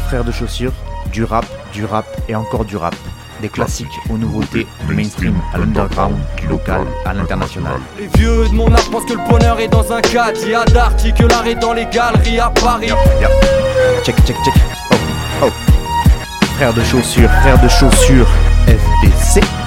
[0.07, 0.71] Frère de chaussures,
[1.11, 2.95] du rap, du rap et encore du rap.
[3.41, 7.79] Des classiques aux nouveautés, du mainstream à l'underground, du local à l'international.
[7.97, 10.39] Les vieux de mon âge pensent que le bonheur est dans un cadre.
[10.47, 12.91] Y a d'arty que l'art est dans les galeries à Paris.
[14.03, 14.53] Check, check, check.
[14.91, 14.95] Oh,
[15.45, 15.51] oh.
[16.57, 18.27] Frère de chaussures, frère de chaussures.
[18.67, 19.66] F